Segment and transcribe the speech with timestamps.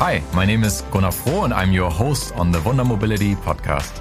[0.00, 4.00] Hi, my name is Gunnar Froh and I'm your host on the Wunder Mobility podcast.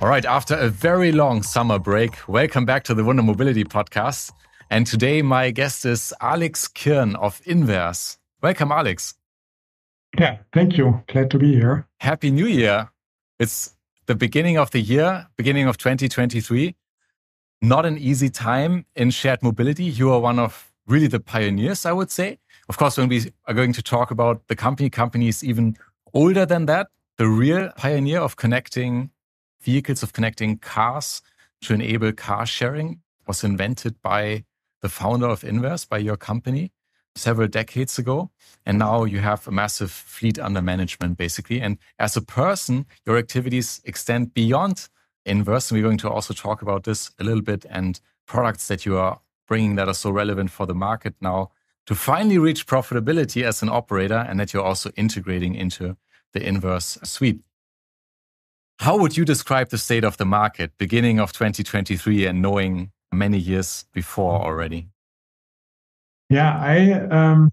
[0.00, 4.32] All right, after a very long summer break, welcome back to the Wunder Mobility podcast.
[4.70, 8.16] And today my guest is Alex Kirn of INVERS.
[8.40, 9.12] Welcome, Alex.
[10.18, 11.02] Yeah, thank you.
[11.06, 11.86] Glad to be here.
[12.00, 12.88] Happy New Year.
[13.38, 13.76] It's
[14.06, 16.74] the beginning of the year, beginning of 2023.
[17.60, 19.84] Not an easy time in shared mobility.
[19.84, 22.38] You are one of really the pioneers, I would say.
[22.68, 25.76] Of course, when we are going to talk about the company, is even
[26.14, 26.88] older than that.
[27.16, 29.10] The real pioneer of connecting
[29.60, 31.20] vehicles, of connecting cars
[31.62, 34.44] to enable car sharing was invented by
[34.80, 36.70] the founder of INVERS, by your company
[37.16, 38.30] several decades ago.
[38.64, 41.60] And now you have a massive fleet under management, basically.
[41.60, 44.88] And as a person, your activities extend beyond
[45.28, 45.70] INVERS.
[45.70, 48.96] And we're going to also talk about this a little bit and products that you
[48.96, 51.50] are bringing that are so relevant for the market now
[51.86, 55.96] to finally reach profitability as an operator and that you're also integrating into
[56.34, 57.40] the INVERS suite.
[58.80, 63.38] How would you describe the state of the market beginning of 2023 and knowing many
[63.38, 64.88] years before already?
[66.30, 67.50] Yeah, I um,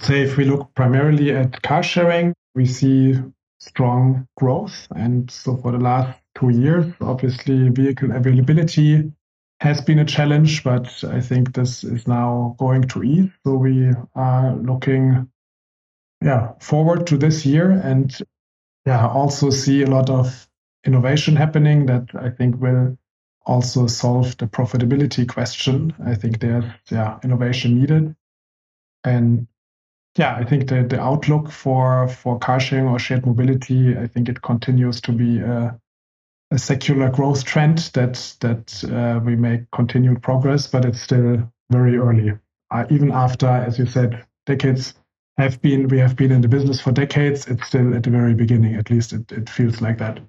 [0.00, 3.16] say if we look primarily at car sharing, we see
[3.58, 4.86] strong growth.
[4.94, 9.12] And so for the last two years, obviously, vehicle availability
[9.60, 13.30] has been a challenge, but I think this is now going to ease.
[13.44, 15.28] So we are looking
[16.22, 18.16] yeah, forward to this year and
[18.86, 20.48] yeah, also see a lot of
[20.84, 22.98] innovation happening that I think will
[23.44, 25.94] also solve the profitability question.
[26.04, 28.14] I think there's yeah innovation needed,
[29.04, 29.46] and
[30.16, 34.28] yeah, I think the the outlook for for car sharing or shared mobility, I think
[34.28, 35.78] it continues to be a,
[36.52, 41.96] a secular growth trend that that uh, we make continued progress, but it's still very
[41.96, 42.32] early.
[42.70, 44.94] Uh, even after, as you said, decades
[45.38, 47.46] have been we have been in the business for decades.
[47.46, 48.76] It's still at the very beginning.
[48.76, 50.20] At least it, it feels like that.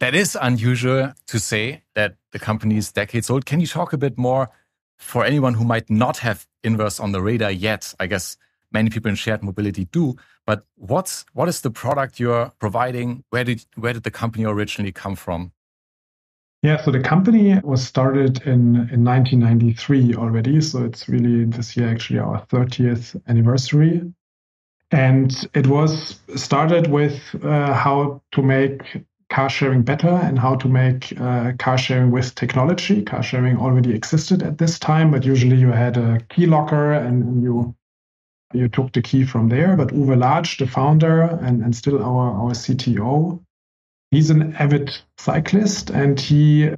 [0.00, 3.44] That is unusual to say that the company is decades old.
[3.46, 4.50] Can you talk a bit more
[4.98, 7.92] for anyone who might not have INVERS on the radar yet?
[7.98, 8.36] I guess
[8.72, 10.16] many people in shared mobility do.
[10.46, 13.24] But what's what is the product you're providing?
[13.30, 15.52] Where did where did the company originally come from?
[16.62, 20.62] Yeah, so the company was started in, in 1993 already.
[20.62, 24.00] So it's really this year actually our 30th anniversary.
[24.90, 30.68] And it was started with uh, how to make car sharing better and how to
[30.68, 33.02] make uh, car sharing with technology.
[33.02, 37.42] Car sharing already existed at this time, but usually you had a key locker and
[37.42, 37.74] you
[38.54, 39.76] you took the key from there.
[39.76, 43.42] But Uwe Latsch, the founder and, and still our, our CTO,
[44.10, 46.70] he's an avid cyclist and he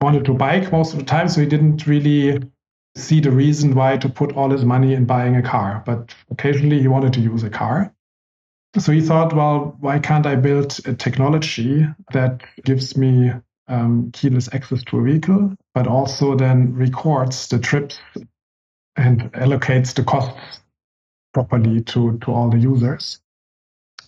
[0.00, 2.40] wanted to bike most of the time, so he didn't really
[2.96, 5.82] see the reason why to put all his money in buying a car.
[5.84, 7.92] But occasionally he wanted to use a car.
[8.78, 13.32] So he thought, well, why can't I build a technology that gives me
[13.66, 17.98] um, keyless access to a vehicle, but also then records the trips
[18.96, 20.60] and allocates the costs
[21.38, 23.20] properly to, to all the users.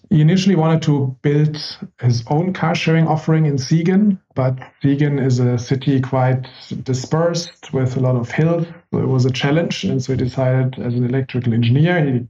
[0.09, 1.57] He initially wanted to build
[2.01, 6.49] his own car sharing offering in Siegen, but Siegen is a city quite
[6.83, 8.67] dispersed with a lot of hills.
[8.93, 9.85] So it was a challenge.
[9.85, 12.27] And so he decided, as an electrical engineer, he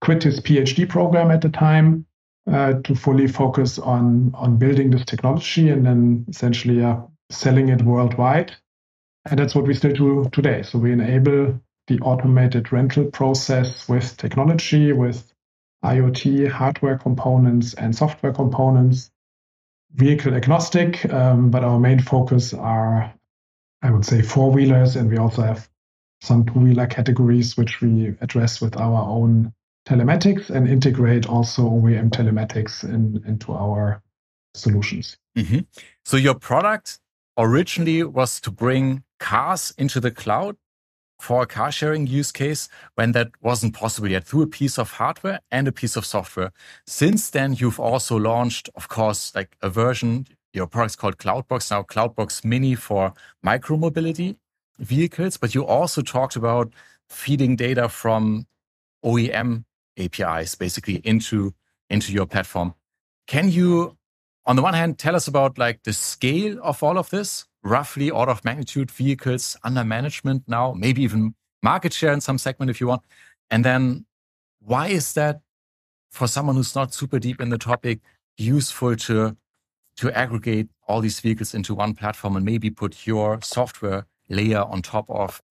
[0.00, 2.04] quit his PhD program at the time
[2.50, 6.96] uh, to fully focus on on building this technology and then essentially uh,
[7.30, 8.50] selling it worldwide.
[9.26, 10.62] And that's what we still do today.
[10.62, 15.34] So we enable the automated rental process with technology, with
[15.84, 19.10] IoT hardware components and software components,
[19.92, 23.12] vehicle agnostic, um, but our main focus are,
[23.82, 25.68] I would say, four wheelers, and we also have
[26.22, 29.52] some two wheeler categories which we address with our own
[29.88, 34.00] telematics and integrate also OEM telematics in, into our
[34.54, 35.16] solutions.
[35.36, 35.60] Mm-hmm.
[36.04, 37.00] So your product
[37.36, 40.56] originally was to bring cars into the cloud
[41.20, 44.92] for a car sharing use case when that wasn't possible yet through a piece of
[44.92, 46.52] hardware and a piece of software.
[46.86, 51.82] Since then, you've also launched, of course, like a version, your product's called Cloudbox, now
[51.82, 53.12] Cloudbox Mini for
[53.42, 54.36] micro mobility
[54.78, 56.72] vehicles, but you also talked about
[57.08, 58.46] feeding data from
[59.04, 59.64] OEM
[59.98, 61.54] APIs basically into
[61.90, 62.74] into your platform.
[63.26, 63.96] Can you,
[64.46, 68.10] on the one hand, tell us about like the scale of all of this, roughly
[68.10, 72.80] order of magnitude vehicles under management now, maybe even market share in some segment if
[72.80, 73.02] you want,
[73.50, 74.06] and then
[74.60, 75.40] why is that
[76.10, 78.00] for someone who's not super deep in the topic
[78.36, 79.36] useful to
[79.96, 84.80] to aggregate all these vehicles into one platform and maybe put your software layer on
[84.80, 85.42] top of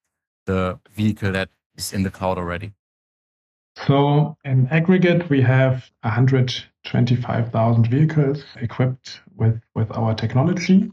[0.45, 2.73] the vehicle that is in the cloud already?
[3.87, 10.91] So in aggregate, we have 125,000 vehicles equipped with, with our technology.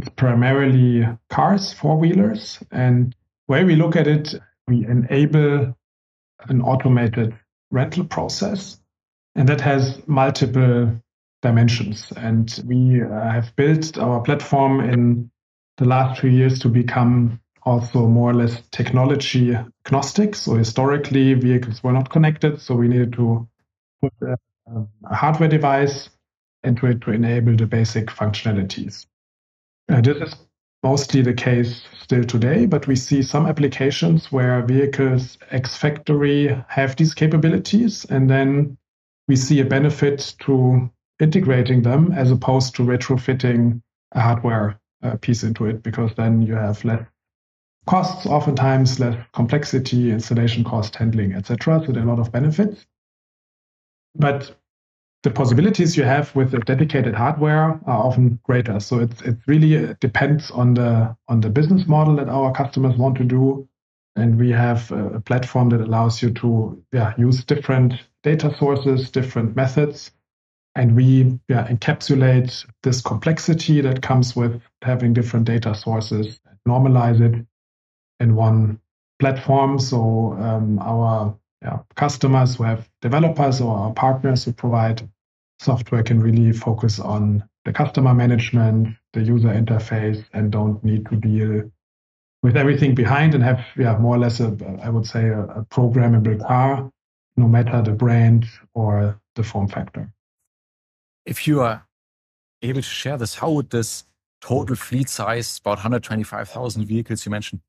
[0.00, 2.58] It's primarily cars, four wheelers.
[2.70, 3.14] And
[3.48, 4.34] where we look at it,
[4.66, 5.76] we enable
[6.48, 7.34] an automated
[7.70, 8.80] rental process.
[9.34, 10.98] And that has multiple
[11.42, 12.12] dimensions.
[12.16, 15.30] And we uh, have built our platform in
[15.76, 20.34] the last few years to become also more or less technology agnostic.
[20.34, 22.62] So historically, vehicles were not connected.
[22.62, 23.46] So we needed to
[24.00, 24.36] put a,
[25.10, 26.08] a hardware device
[26.64, 29.04] into it to enable the basic functionalities.
[29.90, 30.36] Uh, this is
[30.84, 36.94] mostly the case still today, but we see some applications where vehicles ex factory have
[36.94, 38.78] these capabilities, and then
[39.26, 40.88] we see a benefit to
[41.18, 43.82] integrating them as opposed to retrofitting
[44.12, 47.04] a hardware uh, piece into it, because then you have less
[47.86, 51.82] costs, oftentimes less complexity, installation cost, handling, etc.
[51.84, 52.86] So there are a lot of benefits.
[54.14, 54.54] But
[55.22, 58.80] the possibilities you have with a dedicated hardware are often greater.
[58.80, 63.16] So it it really depends on the on the business model that our customers want
[63.18, 63.68] to do,
[64.16, 69.56] and we have a platform that allows you to yeah, use different data sources, different
[69.56, 70.10] methods,
[70.74, 77.46] and we yeah, encapsulate this complexity that comes with having different data sources, normalize it
[78.20, 78.80] in one
[79.18, 79.78] platform.
[79.78, 85.08] So um, our yeah, customers who have developers or our partners who provide
[85.58, 91.16] software can really focus on the customer management, the user interface, and don't need to
[91.16, 91.70] deal
[92.42, 95.64] with everything behind and have yeah more or less a I would say a, a
[95.66, 96.90] programmable car,
[97.36, 100.10] no matter the brand or the form factor.
[101.26, 101.86] If you are
[102.62, 104.04] able to share this, how would this
[104.40, 107.60] total fleet size, about 125,000 vehicles you mentioned,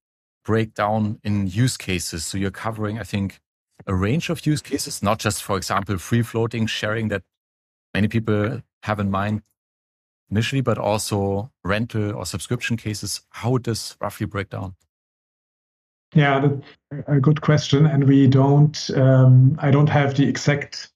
[0.45, 2.25] break down in use cases?
[2.25, 3.39] So you're covering, I think,
[3.87, 7.23] a range of use cases, not just, for example, free floating sharing that
[7.93, 9.41] many people have in mind
[10.29, 13.21] initially, but also rental or subscription cases.
[13.29, 14.75] How would this roughly break down?
[16.13, 17.85] Yeah, that's a good question.
[17.85, 20.91] And we don't, um, I don't have the exact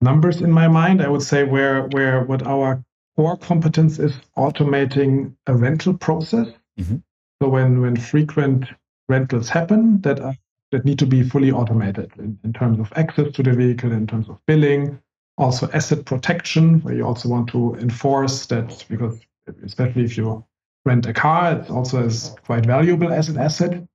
[0.00, 1.02] numbers in my mind.
[1.02, 2.82] I would say where, where what our
[3.16, 6.48] core competence is automating a rental process.
[6.78, 6.96] Mm-hmm.
[7.42, 8.66] So when, when frequent
[9.08, 10.34] rentals happen that are
[10.72, 14.06] that need to be fully automated in, in terms of access to the vehicle, in
[14.06, 14.98] terms of billing,
[15.38, 19.20] also asset protection, where you also want to enforce that because
[19.64, 20.44] especially if you
[20.84, 23.86] rent a car, it also is quite valuable as an asset.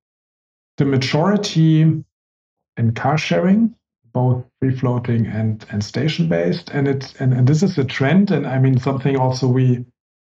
[0.78, 2.04] The majority
[2.78, 3.76] in car sharing,
[4.14, 6.70] both free floating and, and station based.
[6.70, 8.32] And it's and, and this is a trend.
[8.32, 9.86] And I mean something also we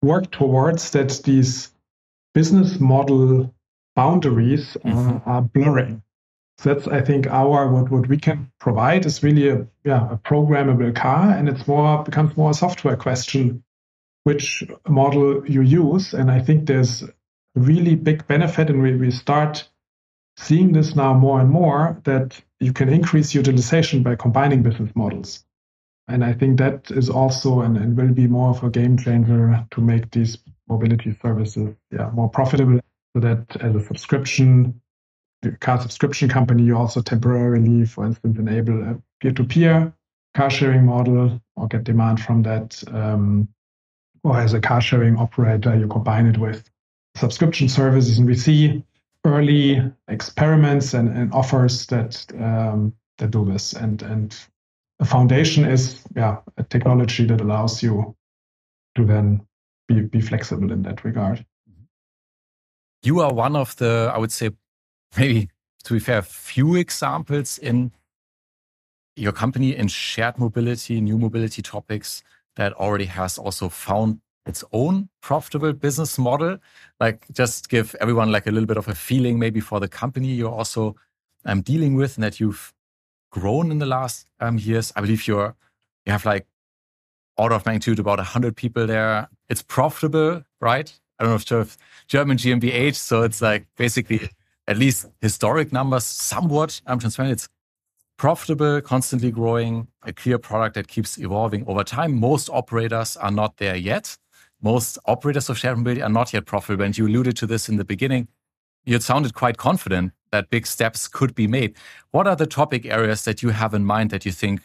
[0.03, 1.73] work towards that these
[2.35, 3.55] business model
[3.95, 5.29] boundaries mm-hmm.
[5.29, 5.43] are, are
[6.63, 10.95] that's I think our what what we can provide is really a yeah a programmable
[10.95, 13.63] car, and it's more becomes more a software question
[14.25, 17.05] which model you use, and I think there's
[17.55, 19.69] really big benefit, and we we start
[20.37, 25.45] seeing this now more and more that you can increase utilization by combining business models.
[26.09, 29.67] And I think that is also and, and will be more of a game changer
[29.71, 30.39] to make these
[30.69, 32.81] mobility services yeah, more profitable
[33.15, 34.81] so that as a subscription
[35.61, 39.93] car subscription company, you also temporarily, for instance, enable a peer-to-peer
[40.35, 42.83] car sharing model or get demand from that.
[42.89, 43.49] Um,
[44.23, 46.69] or as a car sharing operator, you combine it with
[47.17, 48.19] subscription services.
[48.19, 48.85] And we see
[49.25, 53.73] early experiments and, and offers that um, that do this.
[53.73, 54.37] And and
[55.01, 58.17] a foundation is yeah a technology that allows you
[58.97, 59.47] to then
[59.89, 61.45] be, be flexible in that regard.
[63.03, 64.51] You are one of the, I would say,
[65.17, 65.49] maybe
[65.87, 67.93] to be fair, a few examples in
[69.15, 72.25] your company in shared mobility, new mobility topics
[72.57, 76.59] that already has also found its own profitable business model.
[76.99, 80.29] Like just give everyone like a little bit of a feeling maybe for the company
[80.29, 80.97] you're also
[81.45, 82.75] um, dealing with and that you've
[83.31, 84.93] grown in the last um, years.
[84.97, 85.55] I believe you're,
[86.05, 86.49] you have like
[87.37, 89.29] order of magnitude about 100 people there.
[89.49, 90.93] It's profitable, right?
[91.19, 92.97] I don't know if German GmbH.
[92.97, 94.31] So it's like basically
[94.69, 97.33] at least historic numbers, somewhat I'm transparent.
[97.33, 97.49] It's
[98.17, 102.19] profitable, constantly growing, a clear product that keeps evolving over time.
[102.19, 104.17] Most operators are not there yet.
[104.63, 106.85] Most operators of shared mobility are not yet profitable.
[106.85, 108.29] And you alluded to this in the beginning.
[108.85, 111.77] You sounded quite confident that big steps could be made.
[112.11, 114.61] What are the topic areas that you have in mind that you think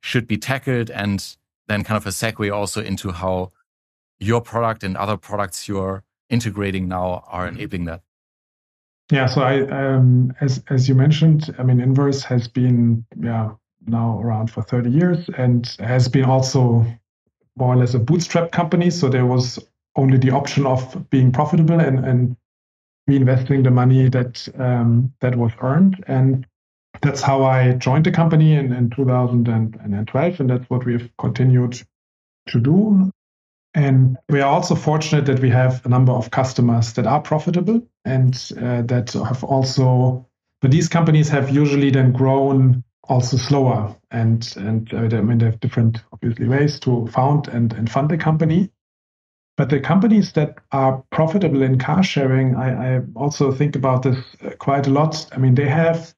[0.00, 0.90] should be tackled?
[0.90, 1.36] And
[1.68, 3.52] then kind of a segue also into how
[4.18, 7.56] your product and other products you're integrating now are mm-hmm.
[7.56, 8.02] enabling that?
[9.12, 13.50] Yeah, so I, um, as as you mentioned, I mean, INVERS has been yeah
[13.86, 16.86] now around for 30 years and has been also
[17.56, 18.88] more or less a bootstrap company.
[18.88, 19.58] So there was
[19.96, 22.36] only the option of being profitable and and
[23.10, 26.46] reinvesting the money that um, that was earned, and
[27.02, 31.82] that's how I joined the company in, in 2012, and that's what we've continued
[32.48, 33.12] to do.
[33.74, 37.82] And we are also fortunate that we have a number of customers that are profitable
[38.04, 40.26] and uh, that have also,
[40.60, 43.96] but these companies have usually then grown also slower.
[44.10, 48.10] And, and uh, I mean, they have different, obviously, ways to found and, and fund
[48.10, 48.70] the company.
[49.56, 54.18] But the companies that are profitable in car sharing, I, I also think about this
[54.44, 55.26] uh, quite a lot.
[55.32, 56.14] I mean, they have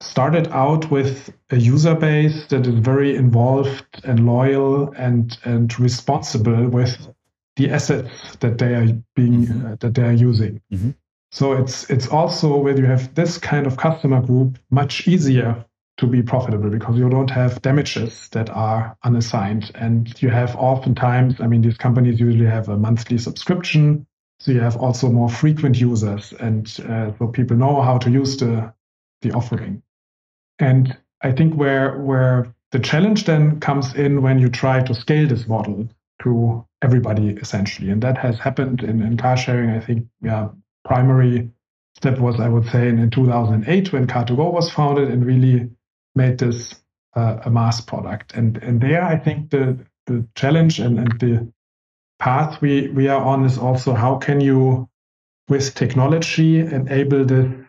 [0.00, 6.68] started out with a user base that is very involved and loyal and and responsible
[6.68, 7.08] with
[7.56, 9.66] the assets that they are being mm-hmm.
[9.66, 10.60] uh, that they are using.
[10.72, 10.90] Mm-hmm.
[11.30, 15.64] So it's it's also when you have this kind of customer group much easier
[15.96, 21.40] to be profitable because you don't have damages that are unassigned and you have oftentimes
[21.40, 24.06] I mean these companies usually have a monthly subscription
[24.38, 28.36] so you have also more frequent users and uh, so people know how to use
[28.36, 28.74] the
[29.22, 29.82] the offering.
[30.58, 35.28] And I think where where the challenge then comes in when you try to scale
[35.28, 35.88] this model
[36.22, 39.70] to everybody essentially, and that has happened in, in car sharing.
[39.70, 40.48] I think yeah,
[40.84, 41.50] primary
[41.96, 45.70] step was I would say in, in 2008 when Car2Go was founded and really
[46.14, 46.74] made this
[47.14, 48.34] uh, a mass product.
[48.34, 51.52] And and there I think the the challenge and, and the
[52.18, 54.88] path we we are on is also how can you
[55.48, 57.65] with technology enable the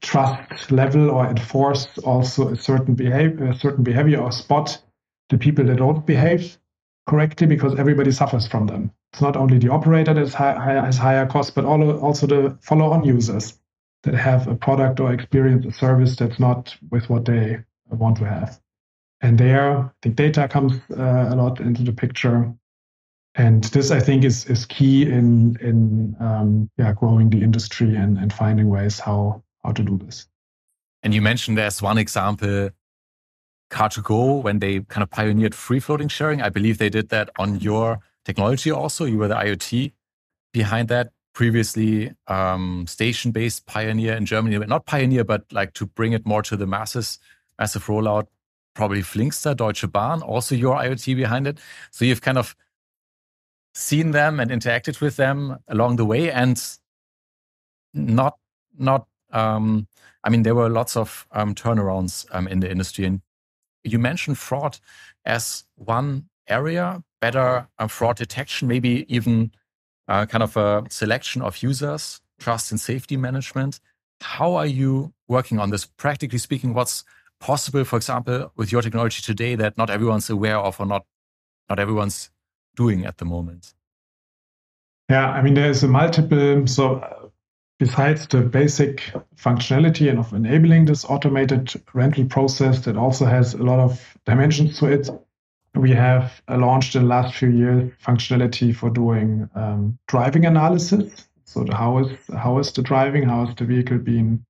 [0.00, 4.82] trust level or enforce also a certain behavior, a certain behavior or spot
[5.28, 6.58] the people that don't behave
[7.06, 8.90] correctly because everybody suffers from them.
[9.12, 13.58] It's not only the operator that has higher costs, but also the follow-on users
[14.02, 18.24] that have a product or experience a service that's not with what they want to
[18.24, 18.60] have.
[19.20, 22.52] And there, I think data comes uh, a lot into the picture.
[23.34, 28.18] And this, I think, is is key in in um, yeah growing the industry and,
[28.18, 30.26] and finding ways how how to do this.
[31.02, 32.70] And you mentioned there's one example,
[33.70, 36.40] Car2Go, when they kind of pioneered free floating sharing.
[36.40, 39.04] I believe they did that on your technology also.
[39.04, 39.92] You were the IoT
[40.52, 41.10] behind that.
[41.34, 46.24] Previously, um, station based pioneer in Germany, but not pioneer, but like to bring it
[46.24, 47.18] more to the masses,
[47.58, 48.26] massive rollout.
[48.74, 51.58] Probably Flinkster, Deutsche Bahn, also your IoT behind it.
[51.90, 52.56] So you've kind of
[53.74, 56.62] seen them and interacted with them along the way and
[57.92, 58.38] not
[58.78, 59.86] not um,
[60.24, 63.04] I mean, there were lots of um, turnarounds um, in the industry.
[63.04, 63.20] And
[63.84, 64.78] you mentioned fraud
[65.24, 69.52] as one area, better uh, fraud detection, maybe even
[70.08, 73.80] uh, kind of a selection of users, trust and safety management.
[74.20, 75.84] How are you working on this?
[75.84, 77.04] Practically speaking, what's
[77.40, 81.04] possible, for example, with your technology today that not everyone's aware of or not,
[81.68, 82.30] not everyone's
[82.74, 83.74] doing at the moment?
[85.08, 86.66] Yeah, I mean, there's a multiple.
[86.66, 87.25] So
[87.78, 89.02] besides the basic
[89.36, 94.78] functionality and of enabling this automated rental process that also has a lot of dimensions
[94.78, 95.08] to it,
[95.74, 101.28] we have launched in the last few years functionality for doing um, driving analysis.
[101.44, 104.44] So the, how is how is the driving, how is the vehicle being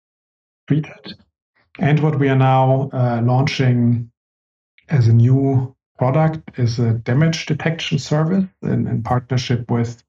[0.69, 1.15] treated,
[1.79, 4.11] and what we are now uh, launching
[4.89, 10.03] as a new product is a damage detection service in, in partnership with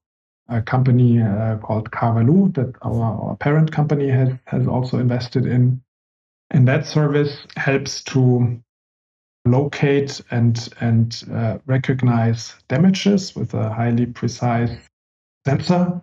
[0.48, 5.82] a company uh, called Carvaloo that our, our parent company has, has also invested in.
[6.50, 8.62] And that service helps to
[9.44, 14.70] locate and and uh, recognize damages with a highly precise
[15.46, 16.00] sensor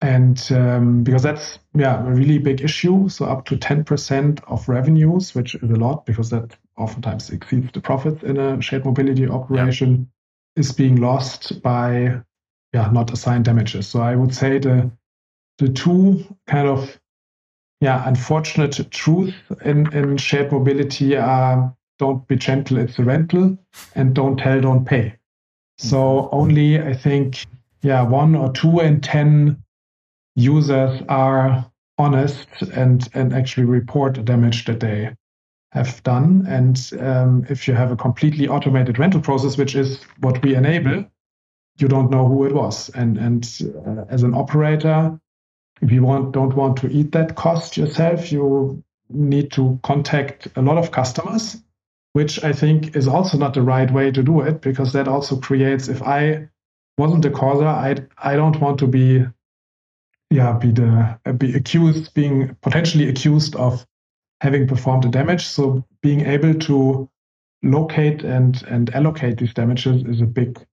[0.00, 5.34] and um, because that's yeah a really big issue so up to 10% of revenues
[5.34, 10.08] which is a lot because that oftentimes exceeds the profits in a shared mobility operation
[10.56, 10.60] yeah.
[10.60, 12.20] is being lost by
[12.72, 13.88] yeah, not assigned damages.
[13.88, 14.90] So I would say the
[15.58, 16.98] the two kind of
[17.80, 19.34] yeah unfortunate truth
[19.64, 23.58] in, in shared mobility are don't be gentle, it's a rental,
[23.94, 25.16] and don't tell, don't pay.
[25.78, 26.36] So mm-hmm.
[26.36, 27.46] only I think
[27.82, 29.62] yeah one or two in ten
[30.36, 35.10] users are honest and and actually report the damage that they
[35.72, 36.46] have done.
[36.48, 41.04] And um, if you have a completely automated rental process, which is what we enable,
[41.78, 42.90] you don't know who it was.
[42.90, 43.44] And and
[43.86, 45.18] uh, as an operator,
[45.80, 50.62] if you want don't want to eat that cost yourself, you need to contact a
[50.62, 51.62] lot of customers,
[52.12, 55.38] which I think is also not the right way to do it because that also
[55.38, 56.48] creates if I
[56.98, 59.24] wasn't the causer, I I don't want to be
[60.30, 63.86] yeah be the be accused being potentially accused of
[64.40, 65.46] having performed a damage.
[65.46, 67.08] So being able to
[67.62, 70.64] locate and and allocate these damages is a big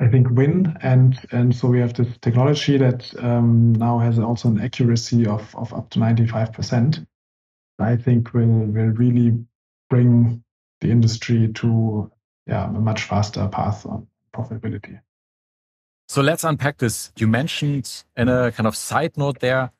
[0.00, 4.48] I think win and and so we have this technology that um, now has also
[4.48, 7.04] an accuracy of, of up to 95%.
[7.80, 9.38] I think will will really
[9.90, 10.42] bring
[10.80, 12.10] the industry to
[12.46, 15.00] yeah a much faster path on profitability.
[16.08, 17.12] So let's unpack this.
[17.16, 19.72] You mentioned in a kind of side note there,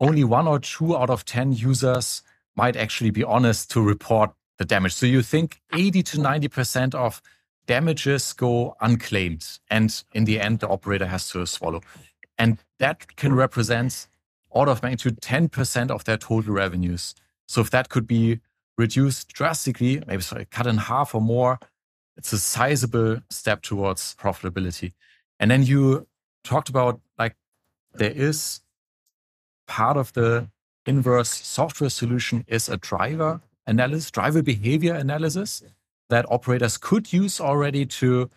[0.00, 2.22] only one or two out of 10 users
[2.56, 4.94] might actually be honest to report the damage.
[4.94, 7.22] So you think 80 to 90% of
[7.66, 9.58] damages go unclaimed.
[9.70, 11.80] And in the end, the operator has to swallow.
[12.38, 14.08] And that can represent
[14.50, 17.14] order of magnitude 10% of their total revenues.
[17.46, 18.40] So if that could be
[18.78, 21.58] reduced drastically, maybe sorry, cut in half or more,
[22.16, 24.92] it's a sizable step towards profitability.
[25.40, 26.06] And then you
[26.44, 27.34] talked about like
[27.94, 28.60] there is
[29.66, 30.48] part of the
[30.86, 35.62] INVERS software solution is a driver analysis, driver behavior analysis
[36.10, 38.30] that operators could use already to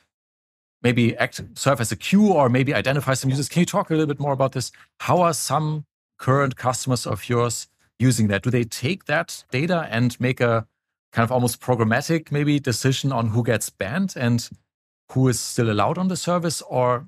[0.82, 3.50] maybe act, serve as a cue or maybe identify some users.
[3.50, 4.72] Can you talk a little bit more about this?
[5.00, 5.86] How are some
[6.18, 7.68] current customers of yours
[8.00, 8.44] using that?
[8.44, 10.68] Do they take that data and make a
[11.12, 14.50] kind of almost programmatic maybe decision on who gets banned and
[15.12, 17.08] who is still allowed on the service or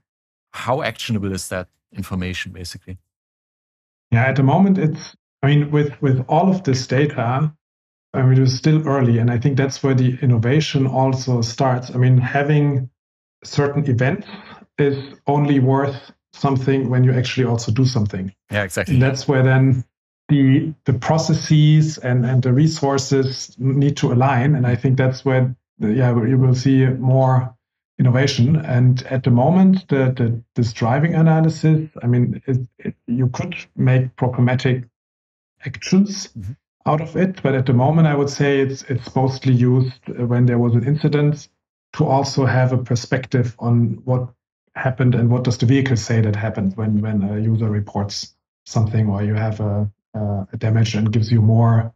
[0.54, 2.98] how actionable is that information basically?
[4.12, 7.54] Yeah, at the moment it's I mean with with all of this data,
[8.13, 11.92] I mean it was still early and I think that's where the innovation also starts.
[11.92, 12.89] I mean having
[13.44, 14.28] certain events
[14.78, 18.34] is only worth something when you actually also do something.
[18.51, 18.96] Yeah, exactly.
[18.96, 19.84] And that's where then
[20.30, 25.54] the the processes and and the resources need to align and i think that's where
[25.80, 27.54] yeah you will see more
[27.98, 33.28] innovation and at the moment the, the this driving analysis i mean it, it, you
[33.28, 34.88] could make programmatic
[35.66, 36.54] actions mm-hmm.
[36.89, 40.46] Out of it but at the moment i would say it's it's mostly used when
[40.46, 41.48] there was an incident
[41.94, 44.29] to also have a perspective on what
[44.75, 48.35] happened and what does the vehicle say that happened when when a user reports
[48.66, 51.94] something or you have a uh, damage and gives you more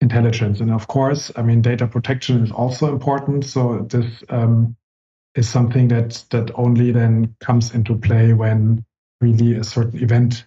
[0.00, 0.60] intelligence.
[0.60, 3.44] And of course, I mean, data protection is also important.
[3.44, 4.76] So this um,
[5.34, 8.84] is something that that only then comes into play when
[9.20, 10.46] really a certain event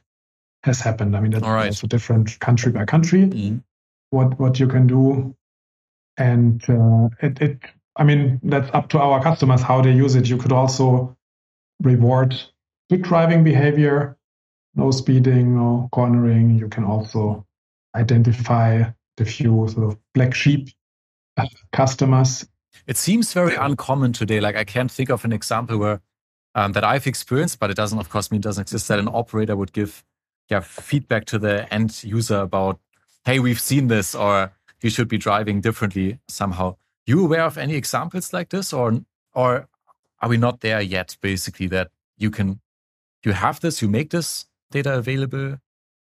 [0.63, 1.15] has happened.
[1.15, 1.67] I mean, that's right.
[1.67, 3.21] also different country by country.
[3.21, 3.57] Mm-hmm.
[4.11, 5.35] What what you can do,
[6.17, 7.59] and uh, it, it
[7.95, 10.29] I mean, that's up to our customers how they use it.
[10.29, 11.17] You could also
[11.81, 12.39] reward
[12.89, 14.17] good driving behavior
[14.75, 16.57] no speeding, no cornering.
[16.57, 17.45] You can also
[17.95, 18.83] identify
[19.17, 20.69] the few sort of black sheep
[21.73, 22.47] customers.
[22.87, 24.39] It seems very uncommon today.
[24.39, 26.01] Like I can't think of an example where
[26.55, 28.87] um, that I've experienced, but it doesn't, of course, mean it doesn't exist.
[28.87, 30.03] That an operator would give
[30.49, 32.79] yeah feedback to the end user about,
[33.25, 36.75] hey, we've seen this, or you should be driving differently somehow.
[37.05, 39.01] You aware of any examples like this, or
[39.33, 39.67] or
[40.19, 41.17] are we not there yet?
[41.21, 42.59] Basically, that you can
[43.23, 45.57] you have this, you make this data available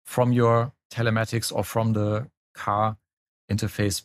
[0.05, 2.97] from your telematics or from the car
[3.51, 4.03] interface,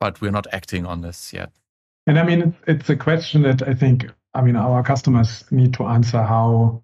[0.00, 1.50] but we're not acting on this yet.
[2.06, 5.84] And I mean, it's, a question that I think, I mean, our customers need to
[5.84, 6.82] answer how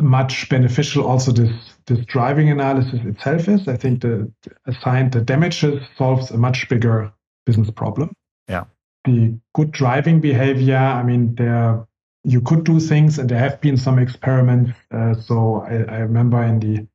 [0.00, 1.50] much beneficial also this
[1.86, 3.66] this driving analysis itself is.
[3.66, 4.30] I think the
[4.66, 7.12] assigned the damages solves a much bigger
[7.46, 8.12] business problem.
[8.48, 8.64] Yeah.
[9.04, 11.86] The good driving behavior, I mean, there
[12.24, 14.72] you could do things, and there have been some experiments.
[14.90, 16.86] Uh, so I, I, remember in the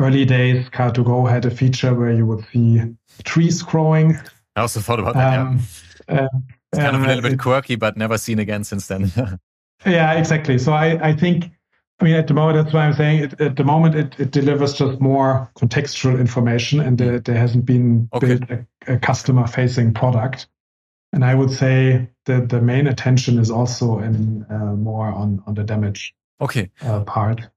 [0.00, 2.82] early days, Car2Go had a feature where you would see
[3.24, 4.16] trees growing.
[4.56, 5.38] I also thought about that.
[5.38, 5.60] Um,
[6.08, 6.22] yeah.
[6.22, 6.28] Uh,
[6.72, 9.12] it's kind of a little bit quirky, but never seen again since then.
[9.86, 10.58] yeah, exactly.
[10.58, 11.50] So I, I think,
[12.02, 14.32] I mean, at the moment, that's why I'm saying it, at the moment it, it
[14.32, 18.26] delivers just more contextual information, and there, there hasn't been okay.
[18.26, 20.48] built a, a customer-facing product.
[21.12, 25.54] And I would say that the main attention is also in uh, more on, on
[25.54, 26.70] the damage okay.
[26.80, 27.48] Uh, part.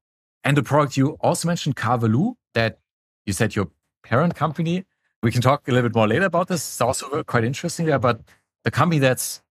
[0.44, 2.78] And the product you also mentioned, Carvaloo, that
[3.24, 3.68] you said your
[4.04, 4.84] parent company.
[5.24, 6.60] We can talk a little bit more later about this.
[6.60, 8.20] It's also quite interesting there, but
[8.62, 9.42] the company that's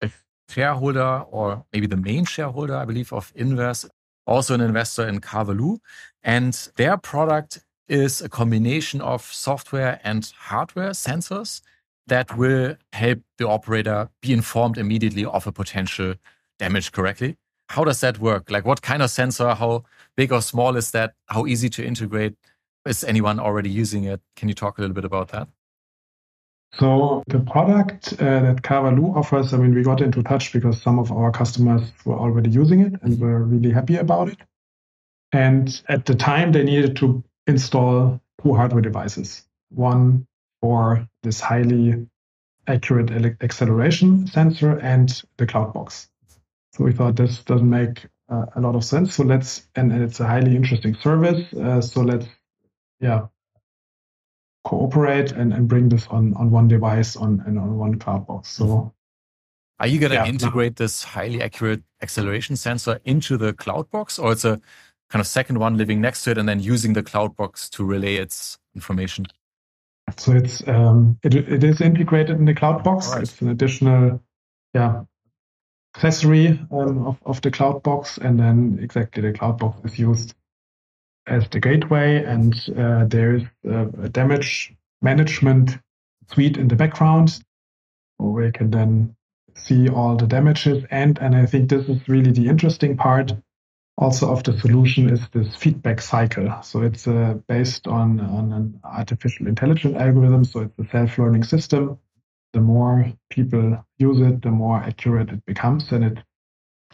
[0.00, 0.08] a
[0.48, 3.84] shareholder or maybe the main shareholder, I believe, of INVERS,
[4.26, 5.78] also an investor in Carvaloo.
[6.22, 11.60] And their product is a combination of software and hardware sensors
[12.06, 16.14] that will help the operator be informed immediately of a potential
[16.58, 17.36] damage correctly.
[17.70, 18.50] How does that work?
[18.50, 19.54] Like, what kind of sensor?
[19.54, 19.84] How
[20.16, 21.14] big or small is that?
[21.26, 22.34] How easy to integrate?
[22.86, 24.20] Is anyone already using it?
[24.36, 25.48] Can you talk a little bit about that?
[26.78, 30.98] So the product uh, that Carvaloo offers, I mean, we got into touch because some
[30.98, 34.38] of our customers were already using it and were really happy about it.
[35.32, 40.26] And at the time, they needed to install two hardware devices one
[40.60, 42.06] for this highly
[42.66, 43.10] accurate
[43.42, 46.08] acceleration sensor and the cloud box.
[46.72, 49.14] So we thought this doesn't make uh, a lot of sense.
[49.14, 51.52] So let's, and, and it's a highly interesting service.
[51.52, 52.26] Uh, so let's,
[53.00, 53.26] yeah,
[54.64, 58.48] cooperate and, and bring this on, on one device on and on one cloud box.
[58.48, 58.92] So
[59.78, 60.84] are you going to yeah, integrate no.
[60.84, 64.60] this highly accurate acceleration sensor into the cloud box or it's a
[65.10, 67.84] kind of second one living next to it and then using the cloud box to
[67.84, 69.26] relay its information?
[70.16, 73.08] So it's um, it, it is integrated in the cloud box.
[73.08, 73.22] Right.
[73.22, 74.20] It's an additional
[74.74, 75.02] yeah
[75.96, 80.34] accessory um, of, of the cloud box, and then exactly the cloud box is used
[81.26, 85.78] as the gateway, and uh, there is a damage management
[86.30, 87.42] suite in the background
[88.18, 89.14] where you can then
[89.54, 90.84] see all the damages.
[90.90, 93.32] And and I think this is really the interesting part
[93.96, 96.52] also of the solution is this feedback cycle.
[96.62, 100.44] So it's uh, based on, on an artificial intelligence algorithm.
[100.44, 101.98] So it's a self-learning system.
[102.52, 105.92] The more people use it, the more accurate it becomes.
[105.92, 106.18] And it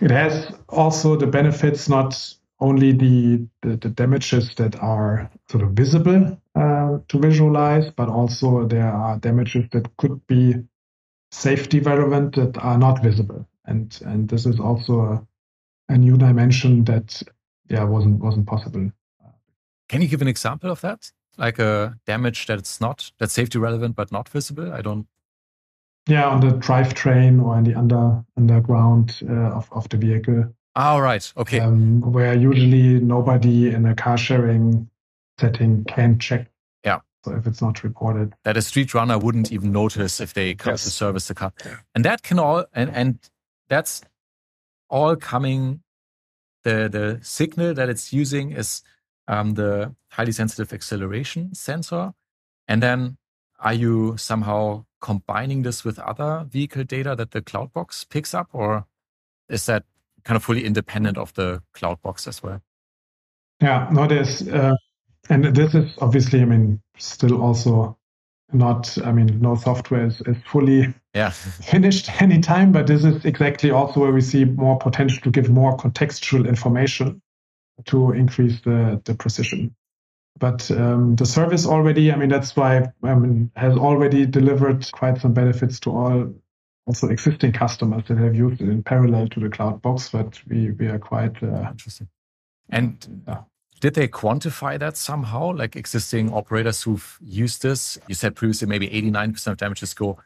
[0.00, 5.70] it has also the benefits, not only the, the, the damages that are sort of
[5.70, 10.55] visible uh, to visualize, but also there are damages that could be
[11.31, 13.46] safety relevant that are not visible.
[13.64, 15.27] And and this is also a
[15.90, 17.23] a new dimension that
[17.68, 18.90] yeah wasn't wasn't possible.
[19.88, 21.11] Can you give an example of that?
[21.37, 24.73] Like a damage that's not that's safety relevant but not visible?
[24.73, 25.07] I don't.
[26.09, 30.55] Yeah, on the drivetrain or in the under underground uh, of of the vehicle.
[30.76, 31.33] Ah, right.
[31.37, 31.61] Okay.
[31.61, 34.88] Um, where usually nobody in a car sharing
[35.38, 36.50] setting can check.
[36.85, 37.00] Yeah.
[37.24, 40.72] So if it's not reported, that a street runner wouldn't even notice if they come
[40.72, 40.85] yes.
[40.85, 41.52] to service the car,
[41.94, 43.18] and that can all and and
[43.68, 44.02] that's
[44.90, 45.83] all coming,
[46.64, 48.83] the, the signal that it's using is
[49.28, 52.12] um, the highly sensitive acceleration sensor.
[52.66, 53.16] And then
[53.61, 58.48] are you somehow combining this with other vehicle data that the cloud box picks up,
[58.52, 58.87] or
[59.48, 59.85] is that
[60.24, 62.62] kind of fully independent of the cloud box as well?
[63.61, 64.74] Yeah, no, there's, uh,
[65.28, 67.98] and this is obviously, I mean, still also
[68.52, 71.30] not i mean no software is, is fully yeah.
[71.30, 75.76] finished anytime but this is exactly also where we see more potential to give more
[75.76, 77.20] contextual information
[77.87, 79.74] to increase the, the precision
[80.38, 85.20] but um, the service already i mean that's why i mean has already delivered quite
[85.20, 86.33] some benefits to all
[86.90, 90.72] also existing customers that have used it in parallel to the cloud box but we
[90.72, 92.09] we are quite uh, interesting
[92.68, 93.42] and uh,
[93.81, 97.98] did they quantify that somehow, like existing operators who've used this?
[98.09, 100.18] You said previously maybe 89% of damages go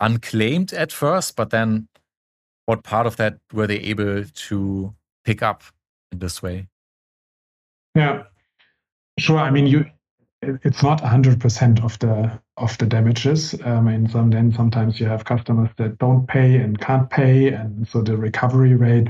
[0.00, 1.88] unclaimed at first, but then
[2.64, 5.62] what part of that were they able to pick up
[6.10, 6.68] in this way?
[7.94, 8.24] Yeah,
[9.18, 9.38] sure.
[9.38, 9.84] I mean, you
[10.42, 13.54] it's not 100% of the of the damages.
[13.64, 17.86] Um, and some then sometimes you have customers that don't pay and can't pay, and
[17.88, 19.08] so the recovery rate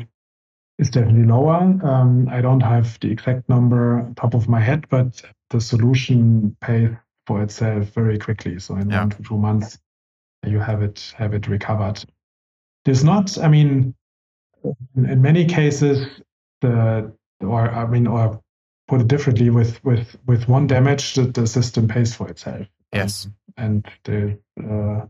[0.79, 1.57] is definitely lower.
[1.83, 6.91] Um, I don't have the exact number top of my head, but the solution pays
[7.27, 8.59] for itself very quickly.
[8.59, 9.01] So in yeah.
[9.01, 9.79] one to two months,
[10.45, 12.05] you have it have it recovered.
[12.85, 13.95] There's not, I mean,
[14.95, 16.07] in, in many cases,
[16.61, 18.41] the or I mean, or
[18.89, 22.67] put it differently, with with with one damage, the, the system pays for itself.
[22.97, 25.07] Yes, um, and the uh,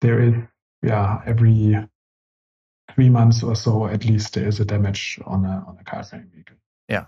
[0.00, 0.34] there is
[0.82, 1.76] yeah every
[2.94, 6.04] three months or so, at least there is a damage on a on a car
[6.04, 6.56] sharing vehicle.
[6.88, 7.06] Yeah,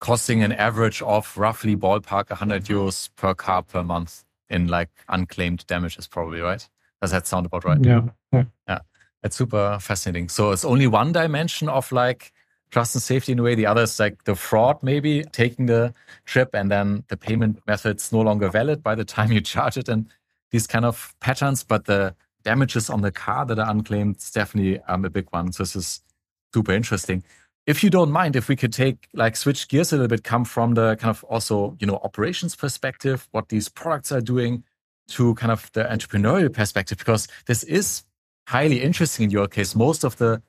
[0.00, 5.66] costing an average of roughly ballpark 100 euros per car per month in like unclaimed
[5.66, 6.68] damages, probably right.
[7.02, 7.78] Does that sound about right?
[7.82, 8.02] Yeah.
[8.32, 8.44] Yeah.
[8.68, 8.78] yeah.
[9.22, 10.28] That's super fascinating.
[10.28, 12.32] So it's only one dimension of like
[12.70, 13.54] trust and safety in a way.
[13.54, 18.12] The other is like the fraud, maybe taking the trip and then the payment method's
[18.12, 20.06] no longer valid by the time you charge it and
[20.50, 21.62] these kind of patterns.
[21.64, 25.52] But the damages on the car that are unclaimed is definitely um, a big one.
[25.52, 26.00] So this is
[26.54, 27.22] super interesting.
[27.66, 30.44] If you don't mind, if we could take like switch gears a little bit, come
[30.44, 34.62] from the kind of also, you know, operations perspective, what these products are doing
[35.08, 38.04] to kind of the entrepreneurial perspective, because this is
[38.46, 39.74] highly interesting in your case.
[39.74, 40.40] Most of the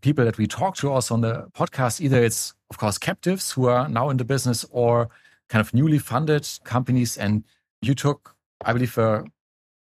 [0.00, 3.66] people that we talk to also on the podcast, either it's of course captives who
[3.68, 5.08] are now in the business or
[5.48, 7.16] kind of newly funded companies.
[7.16, 7.44] And
[7.82, 9.24] you took, I believe, a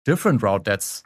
[0.06, 1.04] different route that's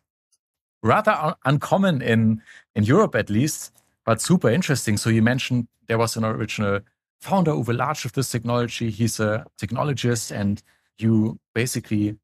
[0.84, 2.42] rather un uncommon in
[2.76, 3.72] in Europe at least,
[4.06, 4.98] but super interesting.
[4.98, 6.80] So you mentioned there was an original
[7.20, 8.90] founder Uwe Latsch of this technology.
[8.90, 10.62] He's a technologist, and
[10.98, 12.18] you basically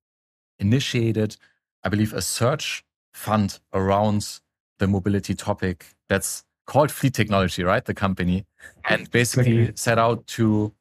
[0.59, 1.37] initiated,
[1.83, 4.39] I believe, a search fund around
[4.79, 7.83] the mobility topic that's called Fleet Technology, right?
[7.83, 8.45] The company,
[8.87, 9.77] and basically exactly.
[9.77, 10.73] set out to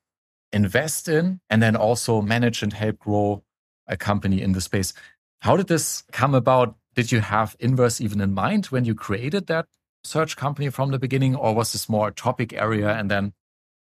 [0.53, 3.42] invest in and then also manage and help grow
[3.87, 4.92] a company in the space.
[5.40, 6.77] How did this come about?
[6.94, 9.66] Did you have INVERS even in mind when you created that
[10.03, 13.33] search company from the beginning, or was this more a topic area and then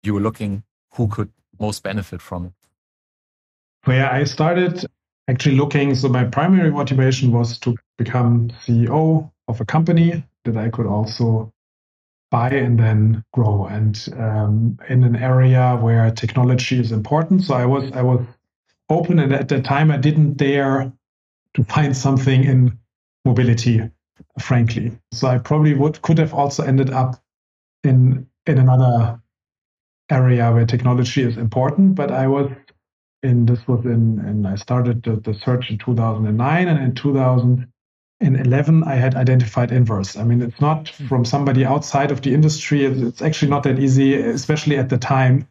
[0.04, 2.54] you were looking who could most benefit from it?
[3.88, 4.86] Well, yeah, I started
[5.28, 5.96] actually looking.
[5.96, 11.52] So my primary motivation was to become CEO of a company that I could also
[12.32, 17.44] buy and then grow, and um, in an area where technology is important.
[17.44, 18.26] So I was I was
[18.90, 20.92] open, and at that time I didn't dare
[21.56, 22.78] to find something in
[23.26, 23.82] mobility,
[24.40, 24.92] frankly.
[25.12, 27.22] So I probably would could have also ended up
[27.84, 29.20] in in another
[30.10, 32.52] area where technology is important, but I was
[33.24, 36.96] in this was in and I started the, the search in 2009 and in
[38.22, 40.18] 2011 I had identified INVERS.
[40.18, 41.08] I mean, it's not hmm.
[41.08, 42.86] from somebody outside of the industry.
[42.86, 45.48] It's, actually not that easy, especially at the time,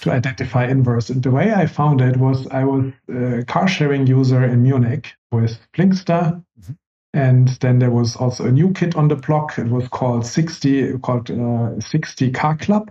[0.00, 1.10] to identify INVERS.
[1.10, 5.12] And the way I found it was I was a car sharing user in Munich
[5.30, 6.42] with Flinkster.
[6.60, 6.72] Mm-hmm.
[7.12, 9.58] And then there was also a new kid on the block.
[9.58, 12.90] It was called 60, called uh, 60 Car Club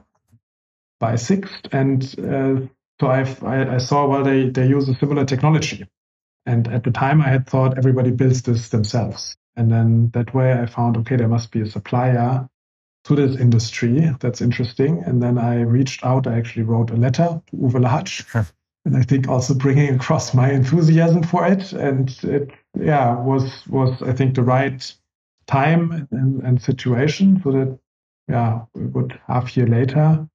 [0.99, 1.69] by Sixt.
[1.71, 2.67] And uh,
[2.99, 5.87] so I've, I, I saw, well, they, they use a similar technology.
[6.45, 9.35] And at the time, I had thought everybody builds this themselves.
[9.55, 12.47] And then that way I found, okay, there must be a supplier
[13.05, 14.09] to this industry.
[14.19, 15.03] That's interesting.
[15.05, 16.27] And then I reached out.
[16.27, 18.25] I actually wrote a letter to Uwe Latsch.
[18.85, 21.73] and I think also bringing across my enthusiasm for it.
[21.73, 24.93] And it, yeah, was, was I think, the right
[25.47, 27.79] time and, and situation so that,
[28.27, 30.27] yeah, a good half year later,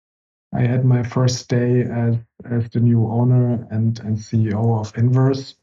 [0.53, 5.55] I had my first day as, as the new owner and, and CEO of INVERS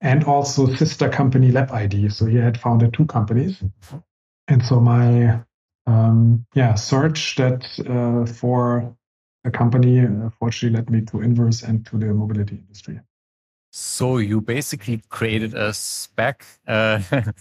[0.00, 2.12] and also sister company LapID.
[2.12, 3.62] So he had founded two companies.
[4.48, 5.40] And so my
[5.86, 8.94] um, yeah search that uh, for
[9.44, 13.00] a company uh, fortunately led me to INVERS and to the mobility industry.
[13.72, 16.42] So you basically created a SPAC.
[16.66, 17.00] Uh,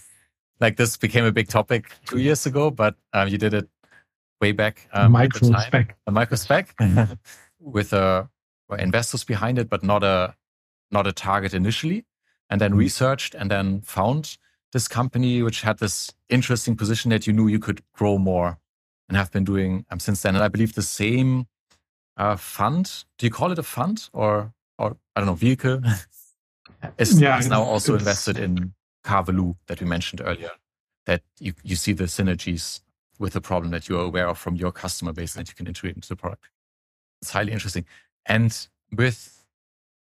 [0.60, 3.68] like this became a big topic two years ago, but um, you did it
[4.40, 4.88] way back.
[4.94, 5.92] Um, micro SPAC.
[6.06, 7.18] A micro SPAC
[7.60, 8.26] with uh,
[8.78, 10.36] investors behind it, but not a
[10.92, 12.06] not a target initially.
[12.50, 14.38] And then researched and then found
[14.72, 18.58] this company, which had this interesting position that you knew you could grow more,
[19.08, 20.36] and have been doing um, since then.
[20.36, 21.48] And I believe the same
[22.18, 23.06] uh, fund.
[23.18, 25.82] Do you call it a fund or or I don't know vehicle?
[26.98, 30.52] is, yeah, is now also invested in Carvaloo that we mentioned earlier.
[31.06, 32.82] That you you see the synergies
[33.18, 35.96] with the problem that you're aware of from your customer base that you can integrate
[35.96, 36.50] into the product.
[37.22, 37.86] It's highly interesting.
[38.26, 39.44] And with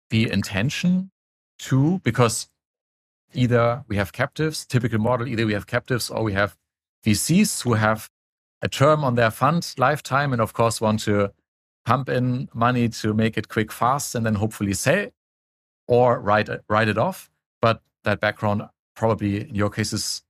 [0.08, 1.10] the intention
[1.58, 2.48] to, because
[3.32, 6.56] either we have captives, typical model, either we have captives or we have
[7.04, 8.10] VCs who have
[8.62, 11.30] a term on their fund lifetime and of course want to
[11.84, 15.08] pump in money to make it quick, fast, and then hopefully sell
[15.86, 17.30] or write, write it off.
[17.60, 18.62] But that background
[18.96, 20.22] probably in your case is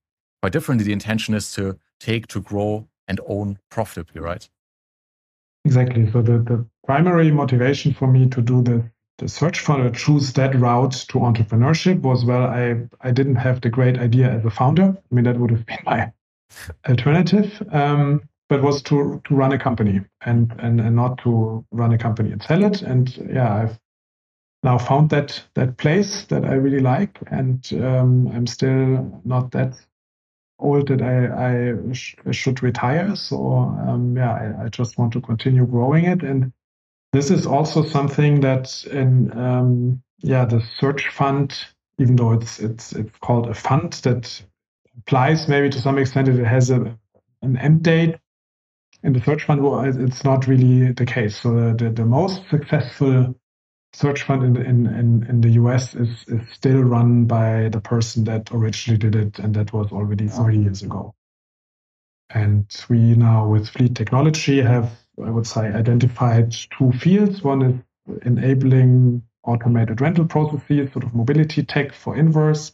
[0.42, 0.82] quite different.
[0.82, 4.48] The intention is to take to grow and own profitably, right?
[5.64, 6.10] Exactly.
[6.10, 10.32] So the, the primary motivation for me to do the, the search fund or choose
[10.32, 14.50] that route to entrepreneurship was well, I, I didn't have the great idea as a
[14.50, 14.96] founder.
[14.96, 16.12] I mean, that would have been my
[16.88, 17.62] alternative.
[17.70, 21.98] Um, but was to to run a company and, and and not to run a
[21.98, 22.82] company and sell it.
[22.82, 23.80] And yeah, I've
[24.62, 29.74] now found that that place that I really like, and um, I'm still not that
[30.58, 33.16] old that I, I sh- should retire.
[33.16, 36.22] So um, yeah, I, I, just want to continue growing it.
[36.22, 36.52] And
[37.14, 41.56] this is also something that in um, yeah the search fund,
[41.98, 44.42] even though it's it's it's called a fund that
[44.98, 46.98] applies maybe to some extent it has a
[47.42, 48.16] an end date.
[49.04, 49.60] In the search fund,
[50.00, 51.36] it's not really the case.
[51.36, 53.34] So the, the, the most successful
[53.92, 58.24] search fund in, in, in, in the US is, is still run by the person
[58.24, 61.14] that originally did it, and that was already 30 years ago.
[62.30, 64.90] And we now, with Fleet Technology, have,
[65.22, 67.42] I would say, identified two fields.
[67.42, 72.72] One is enabling automated rental processes, sort of mobility tech for INVERS.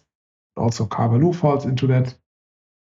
[0.56, 2.14] Also, Carvaloo falls into that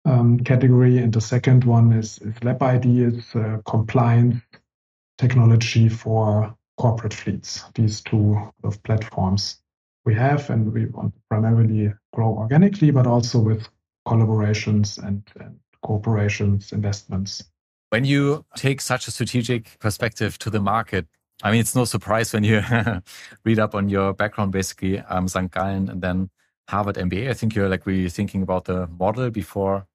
[0.04, 0.98] um, category.
[0.98, 4.36] And the second one is, is LapID, is uh, compliance
[5.18, 7.64] technology for corporate fleets.
[7.74, 9.58] These two of platforms
[10.04, 13.68] we have, and we want to primarily grow organically, but also with
[14.06, 17.42] collaborations and, and corporations, investments.
[17.90, 21.06] When you take such a strategic perspective to the market,
[21.42, 22.62] I mean, it's no surprise when you
[23.44, 25.50] read up on your background, basically, um, St.
[25.50, 26.30] Gallen and then
[26.68, 27.30] Harvard MBA.
[27.30, 29.86] I think you're like really thinking about the model before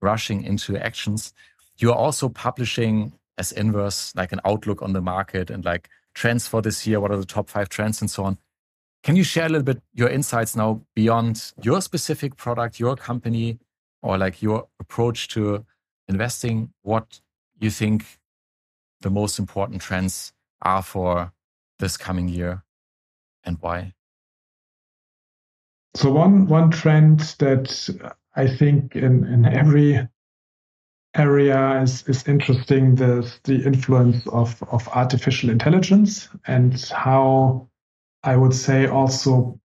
[0.00, 1.32] rushing into actions.
[1.78, 6.48] you are also publishing as INVERS, like an outlook on the market and like trends
[6.48, 7.00] for this year.
[7.00, 8.38] What are the top five trends and so on?
[9.02, 13.58] Can you share a little bit your insights now beyond your specific product, your company,
[14.02, 15.64] or like your approach to
[16.08, 16.72] investing?
[16.82, 17.20] What
[17.58, 18.18] you think
[19.00, 21.32] the most important trends are for
[21.78, 22.64] this coming year
[23.44, 23.94] and why?
[25.94, 27.88] So one one trend that
[28.34, 30.06] I think in, in every
[31.14, 37.68] area is, is interesting the the influence of, of artificial intelligence and how
[38.22, 39.58] I would say also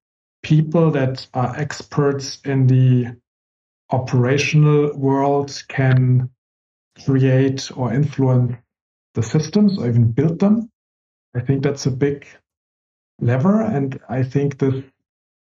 [0.43, 3.17] people that are experts in the
[3.89, 6.30] operational world can
[7.06, 8.56] create or influence
[9.14, 10.70] the systems or even build them.
[11.36, 12.26] I think that's a big
[13.20, 13.62] lever.
[13.62, 14.84] And I think this,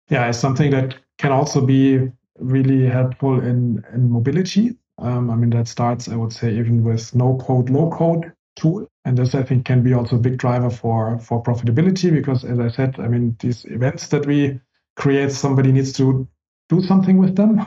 [0.10, 4.78] yeah, is something that can also be really helpful in, in mobility.
[5.00, 8.88] Um, I mean, that starts, I would say, even with no code, low code tool.
[9.06, 12.60] And this, I think, can be also a big driver for, for profitability because, as
[12.60, 14.60] I said, I mean, these events that we
[14.96, 16.28] create, somebody needs to
[16.70, 17.66] do something with them.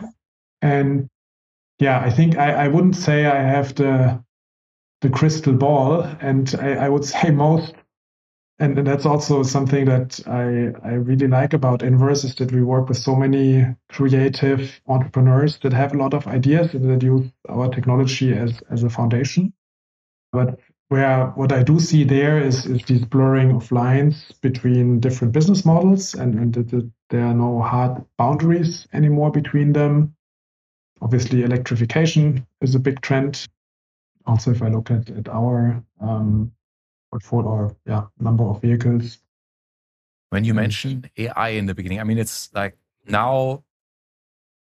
[0.63, 1.09] And
[1.79, 4.25] yeah, I think I, I wouldn't say I have the
[5.03, 7.75] the crystal ball, and I, I would say most,
[8.59, 12.63] and, and that's also something that I I really like about INVERS is that we
[12.63, 17.31] work with so many creative entrepreneurs that have a lot of ideas and that use
[17.49, 19.53] our technology as as a foundation.
[20.33, 20.59] But
[20.89, 25.65] where what I do see there is, is this blurring of lines between different business
[25.65, 30.16] models and, and that, there are no hard boundaries anymore between them.
[31.03, 33.47] Obviously, electrification is a big trend.
[34.27, 36.53] Also, if I look at, at our um,
[37.11, 39.19] portfolio or yeah, number of vehicles.
[40.31, 43.63] When you mentioned AI in the beginning, I mean, it's like now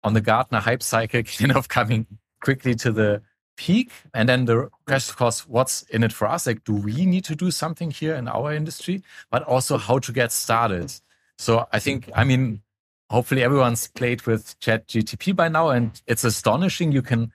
[0.03, 2.05] on the Gartner hype cycle, kind of coming
[2.41, 3.21] quickly to the
[3.57, 3.91] peak.
[4.13, 6.45] And then the question, of course, what's in it for us?
[6.45, 9.03] Like, do we need to do something here in our industry?
[9.31, 10.93] But also how to get started.
[11.37, 12.61] So I think, I mean,
[13.09, 16.91] hopefully everyone's played with Chat GTP by now, and it's astonishing.
[16.91, 17.31] You can,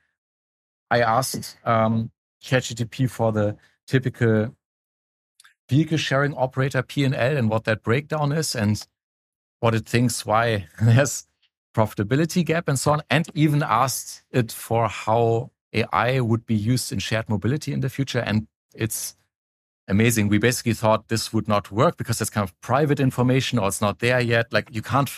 [0.90, 3.56] I asked um, Chat GTP for the
[3.86, 4.54] typical
[5.68, 8.86] vehicle sharing operator P&L and what that breakdown is and
[9.60, 11.26] what it thinks why there's
[11.74, 16.92] profitability gap and so on, and even asked it for how AI would be used
[16.92, 18.18] in shared mobility in the future.
[18.18, 19.16] And it's
[19.88, 20.28] amazing.
[20.28, 23.80] We basically thought this would not work because it's kind of private information or it's
[23.80, 24.52] not there yet.
[24.52, 25.08] Like you can't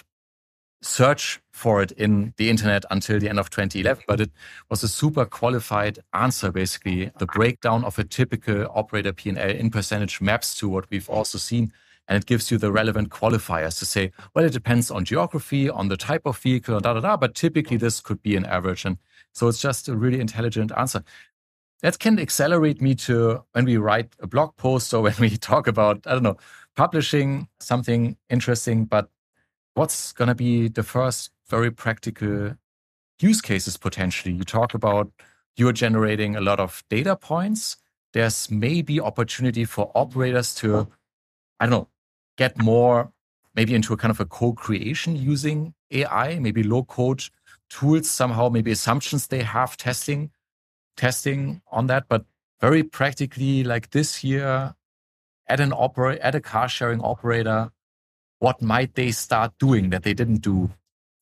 [0.85, 4.31] search for it in the internet until the end of 2011, but it
[4.69, 7.11] was a super qualified answer, basically.
[7.19, 11.73] The breakdown of a typical operator P&L in percentage maps to what we've also seen.
[12.07, 15.89] And it gives you the relevant qualifiers to say, well, it depends on geography, on
[15.89, 18.85] the type of vehicle, da da da, but typically this could be an average.
[18.85, 18.99] And
[19.33, 21.03] so it's just a really intelligent answer.
[21.81, 25.67] That can accelerate me to when we write a blog post or when we talk
[25.67, 26.37] about, I don't know,
[26.77, 29.09] publishing something interesting, but
[29.75, 32.57] what's going to be the first very practical
[33.21, 34.35] use cases potentially?
[34.35, 35.11] You talk about
[35.57, 37.77] you're generating a lot of data points.
[38.13, 40.89] There's maybe opportunity for operators to,
[41.61, 41.89] I don't know,
[42.37, 43.13] get more
[43.55, 47.25] maybe into a kind of a co-creation using AI, maybe low code
[47.71, 50.31] tools somehow, maybe assumptions they have testing,
[50.97, 52.07] testing on that.
[52.09, 52.25] But
[52.61, 54.75] very practically, like this year,
[55.47, 57.71] at an operator, at a car sharing operator,
[58.45, 60.71] what might they start doing that they didn't do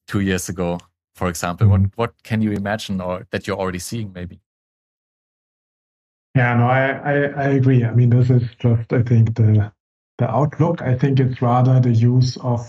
[0.08, 0.80] two years ago,
[1.14, 1.68] for example?
[1.68, 1.84] Mm-hmm.
[1.84, 4.40] What what can you imagine or that you're already seeing maybe?
[6.34, 7.84] Yeah, no, I, I, I agree.
[7.84, 9.72] I mean, this is just I think the
[10.18, 10.82] the outlook.
[10.82, 12.60] I think it's rather the use of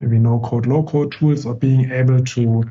[0.00, 2.64] maybe no code, low code tools or being able to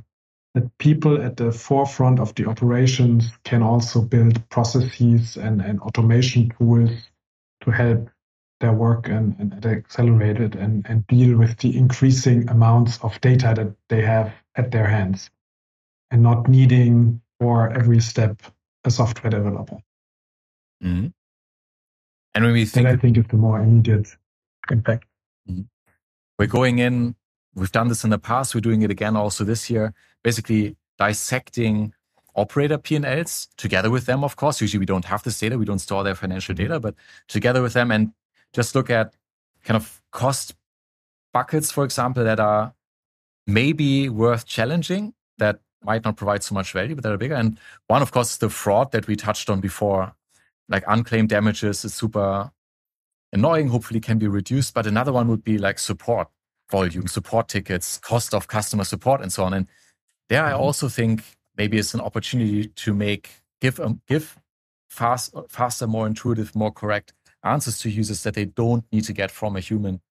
[0.54, 6.52] that people at the forefront of the operations can also build processes and, and automation
[6.58, 6.92] tools
[7.64, 8.08] to help
[8.64, 13.54] their work and, and accelerate it and, and deal with the increasing amounts of data
[13.58, 15.30] that they have at their hands
[16.10, 18.42] and not needing for every step
[18.86, 19.80] a software developer.
[20.82, 21.08] Mm-hmm.
[22.36, 24.08] And when we think, and I think it's the more immediate
[24.72, 25.08] impact.
[25.50, 25.64] Mm-hmm.
[26.40, 27.16] We're going in.
[27.54, 28.56] We've done this in the past.
[28.56, 29.94] We're doing it again also this year.
[30.24, 31.94] Basically, dissecting
[32.36, 34.62] operator P&Ls together with them, of course.
[34.62, 35.58] Usually we don't have this data.
[35.58, 36.96] We don't store their financial data, but
[37.28, 38.14] together with them and
[38.54, 39.16] just look at
[39.64, 40.56] kind of cost
[41.34, 42.74] buckets, for example, that are
[43.48, 47.36] maybe worth challenging that might not provide so much value, but that are bigger.
[47.36, 50.14] And one, of course, is the fraud that we touched on before,
[50.70, 52.52] like unclaimed damages is super
[53.34, 54.74] annoying, hopefully can be reduced.
[54.74, 56.30] But another one would be like support
[56.72, 59.54] volume, support tickets, cost of customer support, and so on.
[59.54, 59.68] And
[60.30, 60.62] there I mm-hmm.
[60.62, 61.24] also think
[61.58, 64.40] maybe it's an opportunity to make give um, give
[64.90, 67.14] fast, faster, more intuitive, more correct
[67.44, 70.02] answers to users that they don't need to get from a human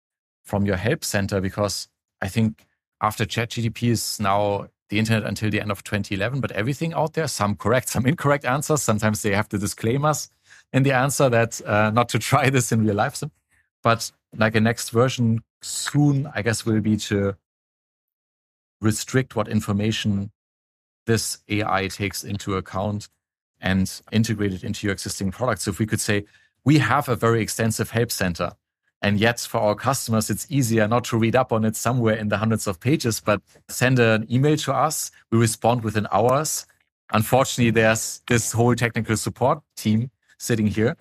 [0.45, 1.89] from your help center because
[2.21, 2.67] I think
[3.01, 7.27] after ChatGPT is now the internet until the end of 2011, but everything out there,
[7.27, 8.83] some correct, some incorrect answers.
[8.83, 10.29] Sometimes they have to disclaim us
[10.73, 13.23] in the answer that uh, not to try this in real life.
[13.83, 17.35] But like a next version soon, I guess, will be to
[18.81, 20.31] restrict what information
[21.07, 23.09] this AI takes into account
[23.61, 25.65] and integrate it into your existing products.
[25.65, 26.25] So if we could say,
[26.65, 28.53] we have a very extensive help center.
[29.03, 32.29] And yet, for our customers, it's easier not to read up on it somewhere in
[32.29, 35.11] the hundreds of pages, but send an email to us.
[35.33, 36.67] We respond within hours.
[37.13, 40.97] Unfortunately, there's this whole technical support team sitting here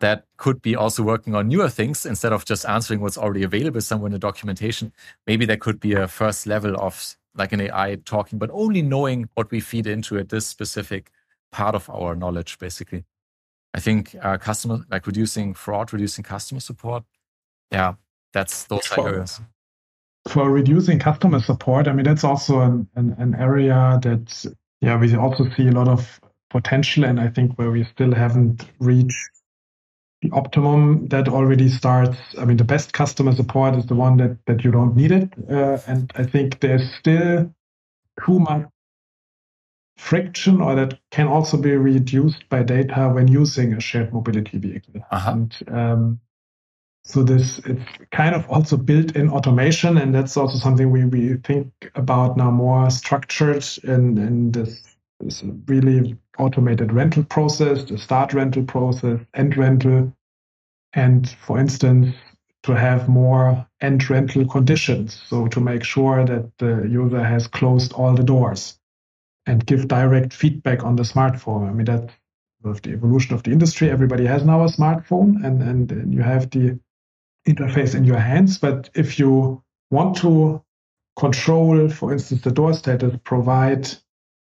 [0.00, 3.80] that could be also working on newer things instead of just answering what's already available
[3.80, 4.92] somewhere in the documentation.
[5.26, 9.28] Maybe there could be a first level of like an AI talking, but only knowing
[9.34, 11.10] what we feed into it, this specific
[11.52, 13.04] part of our knowledge, basically.
[13.76, 17.04] I think uh, customer, like reducing fraud, reducing customer support.
[17.70, 17.94] Yeah,
[18.32, 19.40] that's those for, areas.
[20.28, 24.46] For reducing customer support, I mean, that's also an, an, an area that,
[24.80, 26.18] yeah, we also see a lot of
[26.48, 27.04] potential.
[27.04, 29.30] And I think where we still haven't reached
[30.22, 32.16] the optimum that already starts.
[32.38, 35.30] I mean, the best customer support is the one that, that you don't need it.
[35.50, 37.52] Uh, and I think there's still
[38.24, 38.66] too much
[39.96, 45.00] friction or that can also be reduced by data when using a shared mobility vehicle.
[45.10, 45.30] Uh-huh.
[45.32, 46.20] And um,
[47.04, 51.34] so this it's kind of also built in automation, and that's also something we, we
[51.36, 54.82] think about now more structured in, in this,
[55.20, 60.12] this really automated rental process, the start rental process, end rental,
[60.92, 62.14] and for instance,
[62.64, 65.22] to have more end rental conditions.
[65.28, 68.78] So to make sure that the user has closed all the doors
[69.46, 71.68] and give direct feedback on the smartphone.
[71.68, 72.10] I mean, that
[72.62, 76.50] with the evolution of the industry, everybody has now a smartphone and, and, you have
[76.50, 76.78] the
[77.46, 78.58] interface in your hands.
[78.58, 80.62] But if you want to
[81.16, 83.88] control, for instance, the door status, provide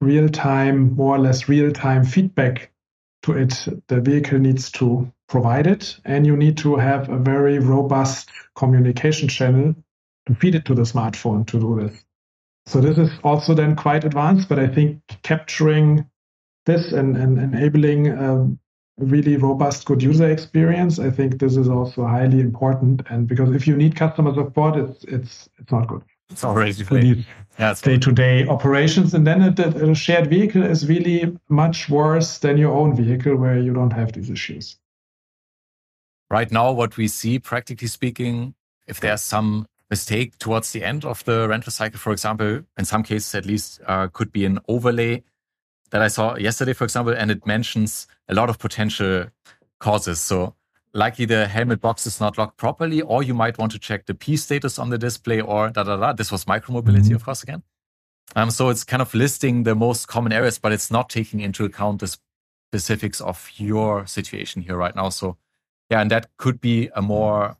[0.00, 2.70] real time, more or less real time feedback
[3.22, 5.98] to it, the vehicle needs to provide it.
[6.04, 9.74] And you need to have a very robust communication channel
[10.26, 12.05] to feed it to the smartphone to do this.
[12.66, 16.04] So this is also then quite advanced, but I think capturing
[16.64, 18.58] this and, and enabling um,
[19.00, 23.02] a really robust, good user experience, I think this is also highly important.
[23.08, 26.02] And because if you need customer support, it's it's it's not good.
[26.30, 27.24] It's already too
[27.58, 32.72] Yeah, day-to-day operations, and then a, a shared vehicle is really much worse than your
[32.72, 34.76] own vehicle, where you don't have these issues.
[36.28, 38.54] Right now, what we see, practically speaking,
[38.86, 43.02] if there's some mistake towards the end of the rental cycle, for example, in some
[43.02, 45.22] cases at least, uh, could be an overlay
[45.90, 49.26] that I saw yesterday, for example, and it mentions a lot of potential
[49.78, 50.20] causes.
[50.20, 50.54] So
[50.92, 54.14] likely the helmet box is not locked properly, or you might want to check the
[54.14, 56.12] P status on the display, or da da da.
[56.12, 57.14] This was micromobility, mm-hmm.
[57.14, 57.62] of course, again.
[58.34, 61.64] Um, so it's kind of listing the most common areas, but it's not taking into
[61.64, 62.16] account the
[62.72, 65.10] specifics of your situation here right now.
[65.10, 65.36] So
[65.90, 67.56] yeah, and that could be a more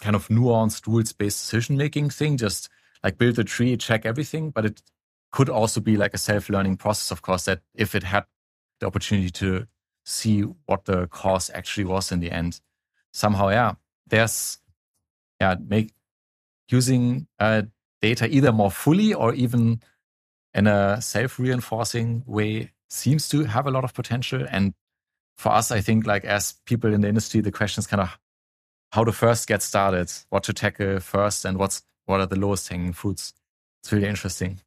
[0.00, 2.68] kind of nuanced rules based decision making thing, just
[3.02, 4.50] like build a tree, check everything.
[4.50, 4.82] But it
[5.32, 8.24] could also be like a self learning process, of course, that if it had
[8.80, 9.66] the opportunity to
[10.04, 12.60] see what the cause actually was in the end,
[13.12, 13.74] somehow, yeah,
[14.06, 14.58] there's,
[15.40, 15.92] yeah, make
[16.68, 17.62] using uh,
[18.02, 19.80] data either more fully or even
[20.54, 24.46] in a self reinforcing way seems to have a lot of potential.
[24.50, 24.74] And
[25.36, 28.18] for us, I think, like as people in the industry, the question is kind of
[28.92, 32.68] how to first get started, what to tackle first, and what's what are the lowest
[32.68, 33.34] hanging fruits.
[33.82, 34.60] It's really interesting.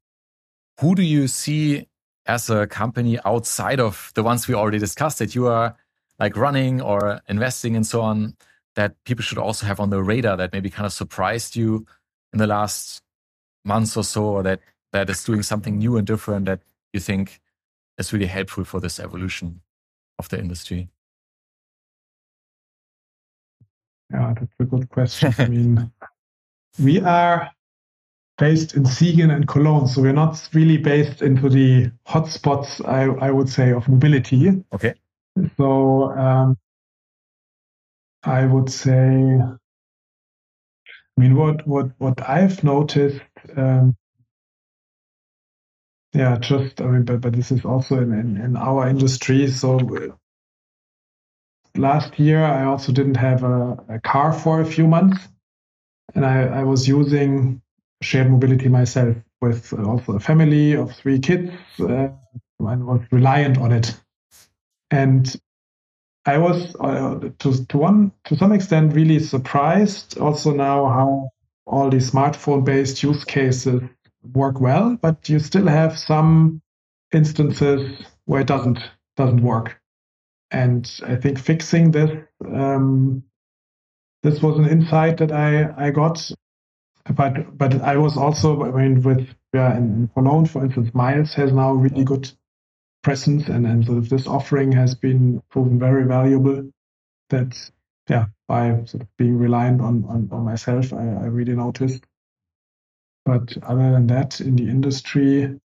[0.82, 1.88] Who do you see
[2.26, 5.76] as a company outside of the ones we already discussed that you are
[6.20, 8.36] like running or investing and so on
[8.76, 11.86] that people should also have on the radar that maybe kind of surprised you
[12.32, 13.01] in the last
[13.65, 14.59] months or so or that
[14.91, 16.61] that is doing something new and different that
[16.93, 17.39] you think
[17.97, 19.61] is really helpful for this evolution
[20.17, 20.89] of the industry?
[24.12, 25.34] Yeah, that's a good question.
[25.38, 25.91] I mean,
[26.80, 27.51] we are
[28.38, 33.32] based in Siegen and Cologne, so we're not really based into the hotspots, I, I
[33.32, 34.64] would say, of mobility.
[34.74, 34.95] Okay.
[35.57, 36.57] So um,
[38.24, 39.57] I would say, I
[41.22, 43.22] mean, what what what I've noticed,
[43.55, 43.95] um,
[46.14, 49.47] yeah, just I mean, but but this is also in in, in our industry.
[49.49, 50.18] So
[51.76, 55.28] last year I also didn't have a, a car for a few months,
[56.15, 57.61] and I, I, was using
[58.01, 62.09] shared mobility myself with also a family of three kids uh,
[62.59, 63.99] and was reliant on it.
[64.91, 65.34] And
[66.26, 71.30] I was uh, to to one to some extent really surprised also now how
[71.65, 73.82] all these smartphone based use cases
[74.34, 76.61] work well, but you still have some
[77.13, 78.80] instances where it doesn't
[79.15, 79.78] doesn't work.
[80.51, 82.09] And I think fixing this
[82.45, 83.23] um,
[84.23, 86.31] this was an insight that I I got.
[87.13, 91.51] But but I was also I mean with yeah in, Cologne for instance Miles has
[91.51, 92.31] now really good
[93.03, 96.71] presence and and sort of this offering has been proven very valuable.
[97.29, 97.71] That
[98.09, 102.03] yeah by sort of being reliant on on, on myself I, I really noticed.
[103.25, 105.59] But other than that, in the industry,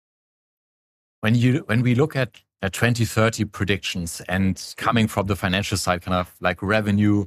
[1.20, 2.38] when you when we look at
[2.70, 7.24] 2030 predictions and coming from the financial side, kind of like revenue,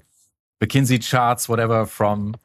[0.62, 2.36] McKinsey charts, whatever from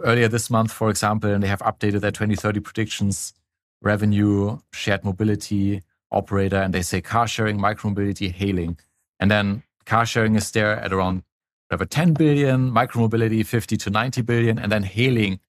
[0.00, 3.32] earlier this month, for example, and they have updated their 2030 predictions,
[3.80, 8.76] revenue, shared mobility, operator, and they say car sharing, micromobility, hailing.
[9.18, 11.22] And then car sharing is there at around
[11.68, 15.40] whatever 10 billion, micromobility 50 to 90 billion, and then hailing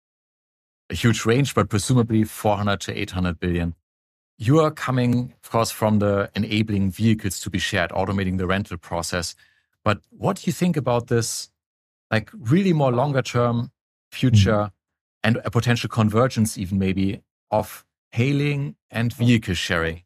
[0.89, 3.76] a huge range, but presumably 400 to 800 billion.
[4.41, 8.75] You are coming, of course, from the enabling vehicles to be shared, automating the rental
[8.75, 9.35] process.
[9.83, 11.51] But what do you think about this,
[12.09, 13.69] like really more longer term
[14.11, 14.71] future mm.
[15.21, 17.21] and a potential convergence, even maybe
[17.51, 20.01] of hailing and vehicle sharing?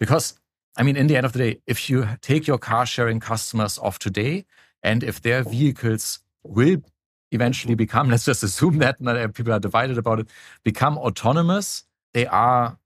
[0.00, 0.32] Because,
[0.78, 3.76] I mean, in the end of the day, if you take your car sharing customers
[3.76, 4.46] off today,
[4.82, 6.78] and if their vehicles will
[7.32, 8.96] eventually become, let's just assume that
[9.34, 10.28] people are divided about it,
[10.62, 12.78] become autonomous, they are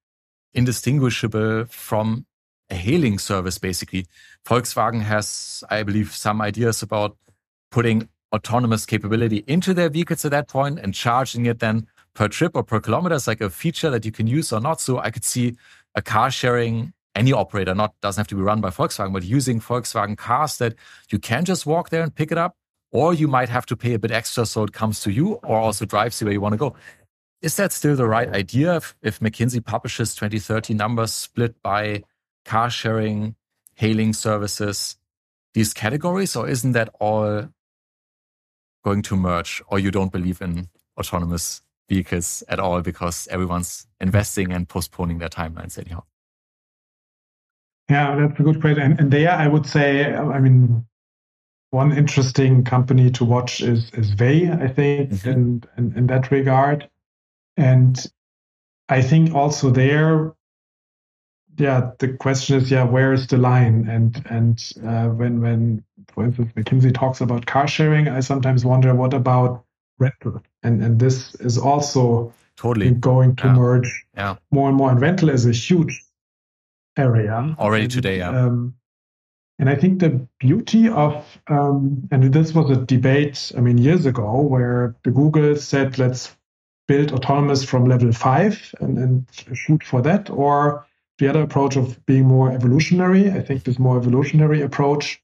[0.54, 2.26] indistinguishable from
[2.70, 4.06] a hailing service, basically.
[4.46, 7.16] Volkswagen has, I believe, some ideas about
[7.70, 12.52] putting autonomous capability into their vehicles at that point and charging it then per trip
[12.54, 14.80] or per kilometer is like a feature that you can use or not.
[14.80, 15.56] So I could see
[15.94, 19.60] a car sharing any operator, not doesn't have to be run by Volkswagen, but using
[19.60, 20.74] Volkswagen cars that
[21.10, 22.54] you can just walk there and pick it up,
[22.92, 25.58] or you might have to pay a bit extra so it comes to you or
[25.58, 26.74] also drives you where you want to go.
[27.40, 32.02] Is that still the right idea if, if McKinsey publishes 2030 numbers split by
[32.44, 33.36] car sharing,
[33.74, 34.96] hailing services,
[35.54, 37.48] these categories, or isn't that all
[38.84, 40.68] going to merge, or you don't believe in
[40.98, 46.02] autonomous vehicles at all because everyone's investing and postponing their timelines anyhow?
[47.88, 48.82] Yeah, that's a good question.
[48.82, 50.86] And, and there, I would say, I mean,
[51.70, 55.28] one interesting company to watch is is Vay, I think, mm-hmm.
[55.28, 56.88] in, in, in that regard.
[57.58, 58.06] And
[58.88, 60.32] I think also there,
[61.58, 63.88] yeah, the question is, yeah, where is the line?
[63.88, 65.84] And and uh, when when
[66.14, 69.64] for instance McKinsey talks about car sharing, I sometimes wonder what about
[69.98, 70.40] rental?
[70.62, 73.54] And and this is also totally going to yeah.
[73.54, 74.36] merge yeah.
[74.52, 74.90] more and more.
[74.90, 76.00] And rental is a huge
[76.96, 78.18] area already and, today.
[78.18, 78.30] Yeah.
[78.30, 78.74] Um,
[79.58, 84.06] and I think the beauty of, um, and this was a debate, I mean, years
[84.06, 86.36] ago, where the Google said, let's
[86.88, 90.86] build autonomous from level five and, and shoot for that, or
[91.18, 93.30] the other approach of being more evolutionary.
[93.30, 95.22] I think this more evolutionary approach,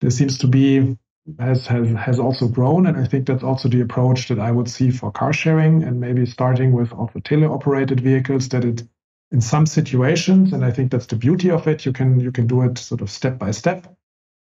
[0.00, 0.96] there seems to be
[1.38, 4.70] has has has also grown, and I think that's also the approach that I would
[4.70, 8.82] see for car sharing, and maybe starting with also teleoperated vehicles that it
[9.30, 12.46] in some situations, and I think that's the beauty of it, you can you can
[12.46, 13.86] do it sort of step by step.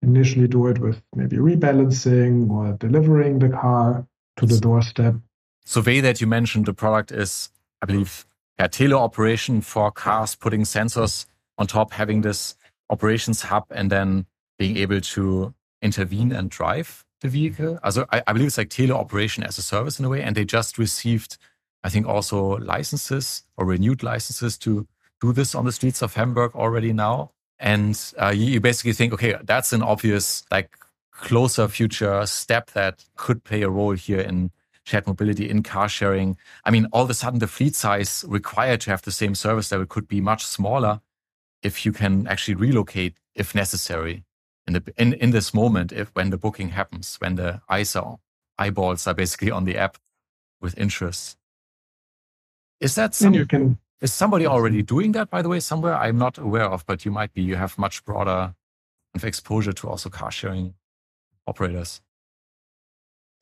[0.01, 4.05] Initially do it with maybe rebalancing or delivering the car
[4.37, 5.15] to the doorstep.
[5.65, 7.49] Vay that you mentioned the product is,
[7.81, 8.25] I believe,
[8.59, 11.25] a tele operation for cars, putting sensors
[11.57, 12.55] on top, having this
[12.89, 14.25] operations hub, and then
[14.57, 17.79] being able to intervene and drive the vehicle.
[17.83, 20.35] Also, I, I believe it's like tele operation as a service in a way, and
[20.35, 21.37] they just received
[21.83, 24.87] I think also licenses or renewed licenses to
[25.21, 27.31] do this on the streets of Hamburg already now.
[27.59, 30.75] And uh, you basically think, okay, that's an obvious, like,
[31.11, 34.51] closer future step that could play a role here in
[34.85, 36.37] shared mobility, in car sharing.
[36.65, 39.71] I mean, all of a sudden, the fleet size required to have the same service
[39.71, 41.01] level could be much smaller
[41.61, 44.23] if you can actually relocate if necessary
[44.67, 48.19] in the in, in this moment if when the booking happens when the eyes are
[48.57, 49.97] eyeballs are basically on the app
[50.61, 51.37] with interest
[52.79, 56.17] is that some, you can, is somebody already doing that, by the way, somewhere I'm
[56.17, 57.41] not aware of, but you might be.
[57.41, 58.53] You have much broader
[59.15, 60.73] of exposure to also car sharing
[61.47, 62.01] operators.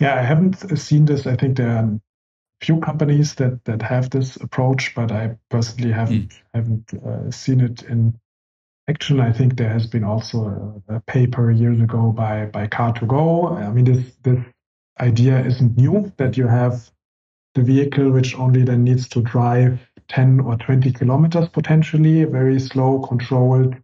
[0.02, 1.28] Yeah, I haven't seen this.
[1.28, 2.00] I think there are
[2.60, 6.42] few companies that that have this approach, but I personally haven't mm.
[6.54, 8.20] haven't uh, seen it in
[8.90, 9.20] action.
[9.20, 13.58] I think there has been also a, a paper years ago by by Car2Go.
[13.58, 14.44] I mean, this this
[15.00, 16.90] idea isn't new that you have
[17.54, 19.80] the vehicle, which only then needs to drive
[20.10, 23.76] 10 or 20 kilometers potentially, very slow, controlled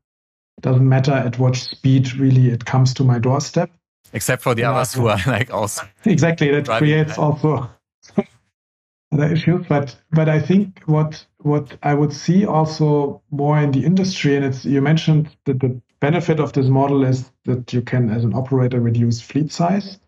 [0.62, 3.70] doesn't matter at what speed really it comes to my doorstep.
[4.14, 7.70] Except for the yeah, others who are like also exactly that creates also
[9.12, 9.66] other issues.
[9.68, 14.46] But but I think what what I would see also more in the industry, and
[14.46, 18.34] it's you mentioned that the benefit of this model is that you can, as an
[18.34, 20.00] operator, reduce fleet size.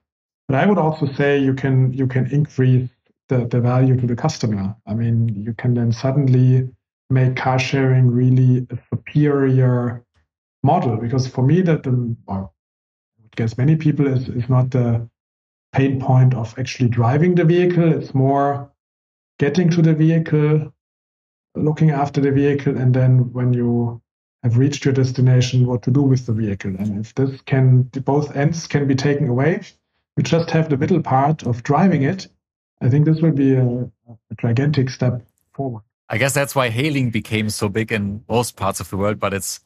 [0.47, 2.89] But I would also say you can you can increase
[3.27, 4.75] the, the value to the customer.
[4.87, 6.69] I mean, you can then suddenly
[7.09, 10.03] make car sharing really a superior
[10.63, 12.58] model because for me that the well, I
[13.39, 15.07] guess many people is, is not the
[15.71, 17.93] pain point of actually driving the vehicle.
[17.93, 18.69] It's more
[19.39, 20.73] getting to the vehicle,
[21.55, 24.01] looking after the vehicle, and then when you
[24.43, 26.75] have reached your destination, what to do with the vehicle.
[26.79, 29.61] And if this can, both ends can be taken away,
[30.17, 32.27] you just have the middle part of driving it.
[32.81, 35.21] I think this will be a, a gigantic step
[35.53, 35.83] forward.
[36.09, 39.33] I guess that's why hailing became so big in most parts of the world, but
[39.33, 39.61] it's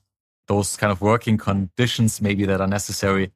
[0.48, 3.32] those kind of working conditions maybe that are necessary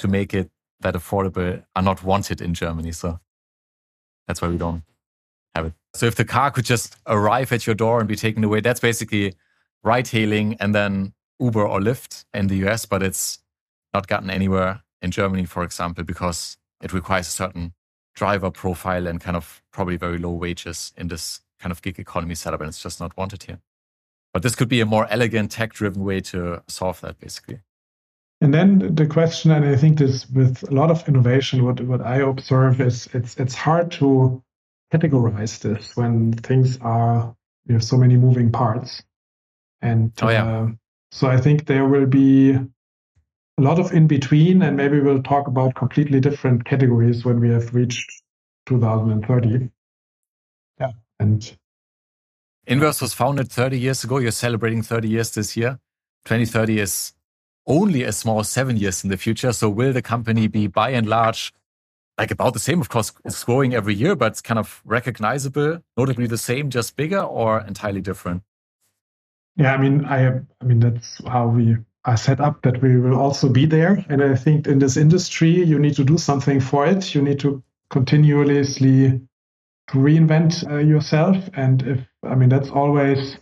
[0.00, 2.92] to make it that affordable are not wanted in Germany.
[2.92, 3.20] So
[4.26, 4.82] that's why we don't
[5.54, 5.72] have it.
[5.94, 8.80] So if the car could just arrive at your door and be taken away, that's
[8.80, 9.34] basically
[9.82, 13.38] ride hailing and then Uber or Lyft in the US, but it's
[13.92, 17.72] not gotten anywhere in Germany, for example, because it requires a certain
[18.14, 22.34] driver profile and kind of probably very low wages in this kind of gig economy
[22.34, 23.60] setup, and it's just not wanted here.
[24.32, 27.60] But this could be a more elegant, tech driven way to solve that, basically.
[28.40, 32.00] And then the question, and I think this with a lot of innovation, what, what
[32.00, 34.42] I observe is it's it's hard to
[34.92, 37.36] categorize this when things are
[37.66, 39.02] you have so many moving parts.
[39.82, 40.46] And oh, yeah.
[40.46, 40.68] uh,
[41.10, 45.46] so I think there will be a lot of in between, and maybe we'll talk
[45.46, 48.10] about completely different categories when we have reached
[48.66, 49.70] 2030.
[50.80, 50.92] Yeah.
[51.18, 51.56] And
[52.66, 54.18] INVERS was founded 30 years ago.
[54.18, 55.78] You're celebrating 30 years this year.
[56.24, 57.12] 2030 is
[57.70, 59.52] only a small seven years in the future.
[59.52, 61.54] So will the company be by and large
[62.18, 62.80] like about the same?
[62.80, 66.96] Of course, it's growing every year, but it's kind of recognizable, notably the same, just
[66.96, 68.42] bigger or entirely different?
[69.56, 73.18] Yeah, I mean, I, I mean, that's how we are set up that we will
[73.18, 74.04] also be there.
[74.08, 77.14] And I think in this industry, you need to do something for it.
[77.14, 79.20] You need to continuously
[79.90, 81.36] reinvent uh, yourself.
[81.54, 83.36] And if, I mean, that's always,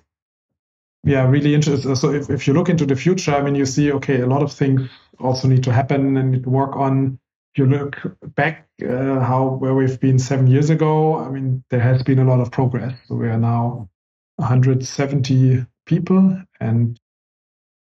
[1.04, 1.94] yeah, really interesting.
[1.94, 4.42] So if, if you look into the future, I mean, you see, okay, a lot
[4.42, 4.88] of things
[5.18, 7.18] also need to happen and need to work on.
[7.54, 8.00] If you look
[8.34, 12.24] back uh, how where we've been seven years ago, I mean, there has been a
[12.24, 12.96] lot of progress.
[13.06, 13.88] So we are now
[14.36, 17.00] 170 people and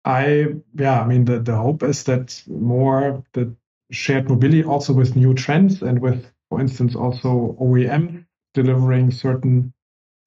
[0.05, 3.53] I, yeah, I mean, the, the hope is that more the
[3.91, 9.73] shared mobility also with new trends and with, for instance, also OEM delivering certain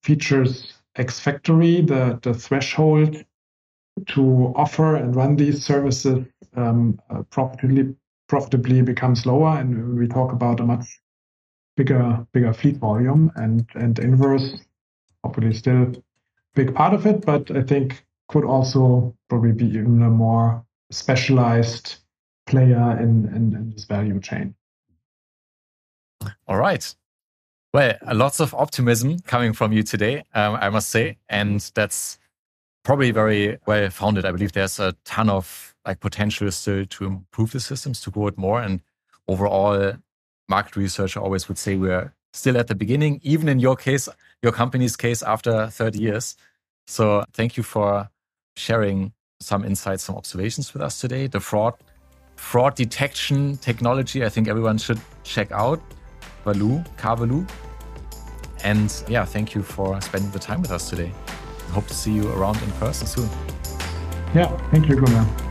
[0.03, 3.23] features ex factory, the, the threshold
[4.07, 6.25] to offer and run these services
[6.55, 7.95] um, uh, profitably
[8.27, 11.01] profitably becomes lower, and we talk about a much
[11.75, 14.61] bigger bigger fleet volume and and INVERS,
[15.21, 15.93] probably still
[16.55, 21.97] big part of it, but I think could also probably be even a more specialized
[22.45, 24.55] player in, in, in this value chain.
[26.47, 26.93] All right.
[27.73, 32.19] Well, lots of optimism coming from you today, um, I must say, and that's
[32.83, 34.25] probably very well founded.
[34.25, 38.27] I believe there's a ton of like potential still to improve the systems, to grow
[38.27, 38.81] it more, and
[39.29, 39.93] overall,
[40.49, 44.09] market research always would say we're still at the beginning, even in your case,
[44.41, 46.35] your company's case, after 30 years.
[46.87, 48.09] So, thank you for
[48.57, 51.27] sharing some insights, some observations with us today.
[51.27, 51.75] The fraud
[52.35, 55.81] fraud detection technology, I think everyone should check out.
[56.45, 57.47] Valoo, Carvaloo.
[58.63, 61.11] And yeah, thank you for spending the time with us today.
[61.71, 63.29] Hope to see you around in person soon.
[64.35, 65.50] Yeah, thank you, Gunnar.